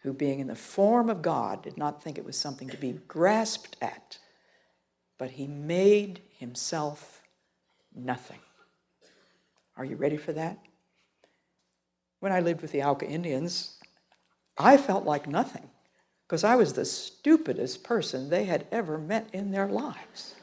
who, 0.01 0.13
being 0.13 0.39
in 0.39 0.47
the 0.47 0.55
form 0.55 1.09
of 1.09 1.21
God, 1.21 1.61
did 1.61 1.77
not 1.77 2.01
think 2.01 2.17
it 2.17 2.25
was 2.25 2.37
something 2.37 2.69
to 2.69 2.77
be 2.77 2.93
grasped 3.07 3.75
at, 3.81 4.17
but 5.19 5.31
he 5.31 5.45
made 5.45 6.21
himself 6.37 7.21
nothing. 7.93 8.39
Are 9.75 9.85
you 9.85 9.97
ready 9.97 10.17
for 10.17 10.31
that? 10.33 10.57
When 12.21 12.31
I 12.31 12.39
lived 12.39 12.61
with 12.61 12.71
the 12.71 12.83
Auca 12.83 13.05
Indians, 13.05 13.77
I 14.57 14.77
felt 14.77 15.03
like 15.03 15.27
nothing 15.27 15.69
because 16.27 16.45
I 16.45 16.55
was 16.55 16.73
the 16.73 16.85
stupidest 16.85 17.83
person 17.83 18.29
they 18.29 18.45
had 18.45 18.67
ever 18.71 18.97
met 18.97 19.27
in 19.33 19.51
their 19.51 19.67
lives. 19.67 20.35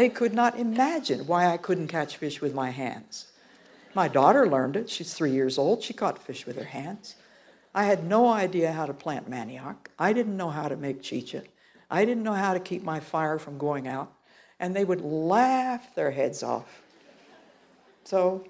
They 0.00 0.08
could 0.08 0.32
not 0.32 0.58
imagine 0.58 1.26
why 1.26 1.48
I 1.48 1.58
couldn't 1.58 1.88
catch 1.88 2.16
fish 2.16 2.40
with 2.40 2.54
my 2.54 2.70
hands. 2.70 3.26
My 3.92 4.08
daughter 4.08 4.48
learned 4.48 4.74
it. 4.76 4.88
She's 4.88 5.12
three 5.12 5.32
years 5.32 5.58
old. 5.58 5.82
She 5.82 5.92
caught 5.92 6.24
fish 6.24 6.46
with 6.46 6.56
her 6.56 6.64
hands. 6.64 7.16
I 7.74 7.84
had 7.84 8.02
no 8.02 8.26
idea 8.26 8.72
how 8.72 8.86
to 8.86 8.94
plant 8.94 9.30
manioc. 9.30 9.76
I 9.98 10.14
didn't 10.14 10.38
know 10.38 10.48
how 10.48 10.68
to 10.68 10.76
make 10.78 11.02
chicha. 11.02 11.42
I 11.90 12.06
didn't 12.06 12.22
know 12.22 12.32
how 12.32 12.54
to 12.54 12.60
keep 12.60 12.82
my 12.82 12.98
fire 12.98 13.38
from 13.38 13.58
going 13.58 13.86
out. 13.86 14.10
And 14.58 14.74
they 14.74 14.86
would 14.86 15.02
laugh 15.02 15.94
their 15.94 16.12
heads 16.12 16.42
off. 16.42 16.80
So 18.04 18.48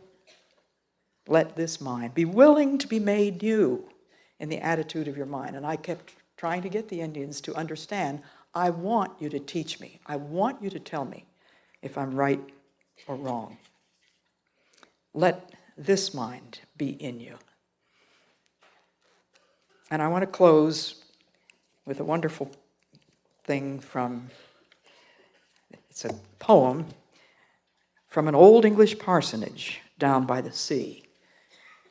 let 1.27 1.57
this 1.57 1.81
mind 1.81 2.15
be 2.15 2.27
willing 2.27 2.79
to 2.79 2.87
be 2.87 3.01
made 3.01 3.43
new 3.43 3.89
in 4.39 4.51
the 4.51 4.59
attitude 4.59 5.09
of 5.09 5.17
your 5.17 5.27
mind. 5.27 5.57
And 5.57 5.67
I 5.67 5.75
kept 5.75 6.15
trying 6.37 6.63
to 6.63 6.69
get 6.69 6.89
the 6.89 7.01
Indians 7.01 7.41
to 7.41 7.57
understand 7.57 8.23
I 8.55 8.71
want 8.71 9.21
you 9.21 9.29
to 9.31 9.41
teach 9.41 9.81
me. 9.81 9.99
I 10.07 10.15
want 10.15 10.63
you 10.63 10.71
to 10.71 10.79
tell 10.79 11.05
me 11.05 11.27
if 11.83 11.97
I'm 11.99 12.15
right 12.15 12.41
or 13.07 13.17
wrong. 13.17 13.57
Let 15.15 15.53
this 15.77 16.15
mind 16.15 16.61
be 16.77 16.91
in 16.91 17.21
you. 17.21 17.37
And 19.91 20.01
I 20.01 20.09
want 20.09 20.23
to 20.23 20.27
close 20.27 21.03
with 21.85 22.01
a 22.01 22.05
wonderful 22.05 22.51
thing 23.45 23.81
from 23.81 24.31
it's 25.89 26.05
a 26.05 26.15
poem 26.39 26.87
from 28.07 28.29
an 28.29 28.35
old 28.35 28.65
English 28.65 28.99
parsonage 28.99 29.81
down 29.99 30.27
by 30.27 30.41
the 30.41 30.53
sea. 30.53 31.05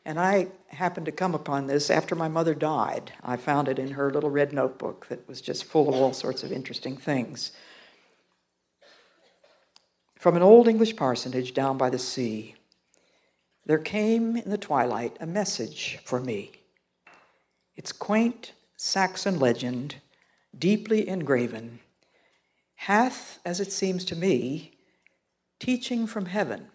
And 0.06 0.20
I 0.20 0.48
happened 0.68 1.06
to 1.06 1.12
come 1.12 1.36
upon 1.36 1.68
this 1.68 1.90
after 1.90 2.16
my 2.16 2.28
mother 2.28 2.54
died. 2.54 3.12
I 3.24 3.38
found 3.38 3.68
it 3.68 3.80
in 3.80 3.92
her 3.92 4.12
little 4.12 4.30
red 4.30 4.54
notebook 4.54 5.08
that 5.08 5.28
was 5.28 5.42
just 5.42 5.64
full 5.64 5.90
of 5.90 5.96
all 5.96 6.14
sorts 6.14 6.44
of 6.44 6.52
interesting 6.52 6.98
things. 6.98 7.52
From 10.20 10.36
an 10.36 10.42
old 10.42 10.68
English 10.68 10.98
parsonage 10.98 11.54
down 11.54 11.78
by 11.78 11.90
the 11.90 11.98
sea, 11.98 12.56
there 13.66 13.78
came 13.78 14.36
in 14.36 14.50
the 14.50 14.58
twilight 14.58 15.16
a 15.22 15.26
message 15.26 15.98
for 16.04 16.20
me. 16.20 16.52
Its 17.78 17.94
quaint 17.94 18.52
Saxon 18.76 19.40
legend, 19.40 19.96
deeply 20.58 21.08
engraven, 21.08 21.80
hath, 22.76 23.40
as 23.46 23.62
it 23.62 23.72
seems 23.72 24.04
to 24.06 24.16
me, 24.18 24.74
teaching 25.58 26.06
from 26.06 26.26
heaven 26.26 26.68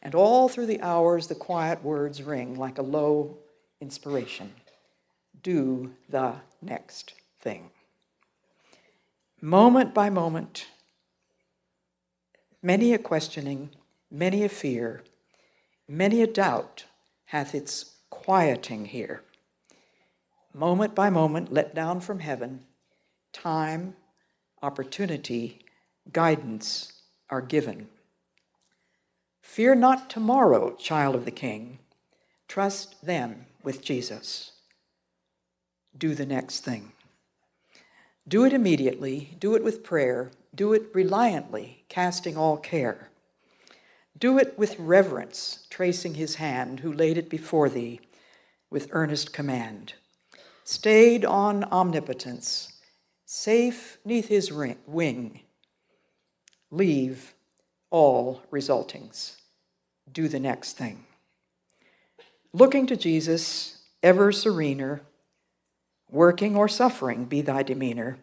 and 0.00 0.14
all 0.14 0.48
through 0.48 0.66
the 0.66 0.80
hours, 0.82 1.26
the 1.26 1.34
quiet 1.34 1.82
words 1.82 2.22
ring 2.22 2.56
like 2.56 2.78
a 2.78 2.82
low 2.82 3.38
inspiration 3.80 4.52
do 5.42 5.92
the 6.08 6.34
next 6.62 7.14
thing. 7.40 7.70
Moment 9.40 9.92
by 9.92 10.10
moment, 10.10 10.66
many 12.62 12.92
a 12.92 12.98
questioning, 12.98 13.70
many 14.10 14.44
a 14.44 14.48
fear, 14.48 15.02
many 15.88 16.22
a 16.22 16.26
doubt 16.26 16.84
hath 17.26 17.54
its 17.54 17.96
quieting 18.10 18.86
here. 18.86 19.22
Moment 20.54 20.94
by 20.94 21.10
moment, 21.10 21.52
let 21.52 21.74
down 21.74 22.00
from 22.00 22.20
heaven, 22.20 22.64
time, 23.32 23.94
opportunity, 24.62 25.60
guidance 26.12 27.02
are 27.28 27.42
given. 27.42 27.88
Fear 29.42 29.76
not 29.76 30.10
tomorrow, 30.10 30.74
child 30.74 31.14
of 31.14 31.24
the 31.24 31.30
King. 31.30 31.78
Trust 32.48 33.04
them 33.04 33.46
with 33.62 33.82
Jesus. 33.82 34.52
Do 35.96 36.14
the 36.14 36.26
next 36.26 36.60
thing. 36.60 36.92
Do 38.28 38.44
it 38.44 38.52
immediately, 38.52 39.36
do 39.38 39.54
it 39.54 39.62
with 39.62 39.84
prayer, 39.84 40.32
do 40.54 40.72
it 40.72 40.92
reliantly, 40.92 41.84
casting 41.88 42.36
all 42.36 42.56
care. 42.56 43.10
Do 44.18 44.38
it 44.38 44.58
with 44.58 44.78
reverence, 44.78 45.66
tracing 45.70 46.14
his 46.14 46.36
hand, 46.36 46.80
who 46.80 46.92
laid 46.92 47.18
it 47.18 47.28
before 47.28 47.68
thee 47.68 48.00
with 48.70 48.88
earnest 48.90 49.32
command. 49.32 49.94
Stayed 50.64 51.24
on 51.24 51.64
omnipotence, 51.64 52.72
safe 53.24 53.98
neath 54.04 54.28
his 54.28 54.50
ring, 54.50 54.78
wing, 54.86 55.42
leave 56.70 57.34
all 57.90 58.42
resultings. 58.50 59.36
Do 60.10 60.26
the 60.26 60.40
next 60.40 60.72
thing. 60.72 61.04
Looking 62.52 62.86
to 62.88 62.96
Jesus, 62.96 63.82
ever 64.02 64.32
serener, 64.32 65.02
working 66.10 66.56
or 66.56 66.68
suffering 66.68 67.24
be 67.24 67.40
thy 67.40 67.62
demeanor. 67.62 68.18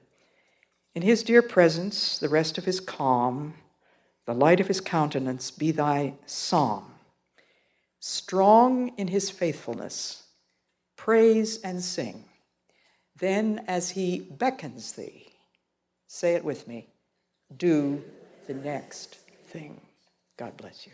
In 0.96 1.02
his 1.02 1.24
dear 1.24 1.42
presence, 1.42 2.18
the 2.20 2.30
rest 2.30 2.58
of 2.58 2.66
his 2.66 2.80
calm, 2.80 3.56
the 4.26 4.34
light 4.34 4.60
of 4.60 4.68
his 4.68 4.80
countenance 4.80 5.52
be 5.52 5.72
thy 5.72 6.14
psalm. 6.26 6.94
Strong 8.00 8.90
in 8.98 9.08
his 9.08 9.30
faithfulness, 9.30 10.24
praise 10.96 11.60
and 11.62 11.82
sing. 11.84 12.26
Then, 13.18 13.64
as 13.68 13.92
he 13.92 14.20
beckons 14.20 14.94
thee, 14.94 15.28
say 16.08 16.36
it 16.36 16.44
with 16.44 16.68
me 16.68 16.88
do 17.58 18.04
the 18.48 18.54
next 18.54 19.16
thing. 19.48 19.80
God 20.38 20.58
bless 20.58 20.88
you. 20.88 20.94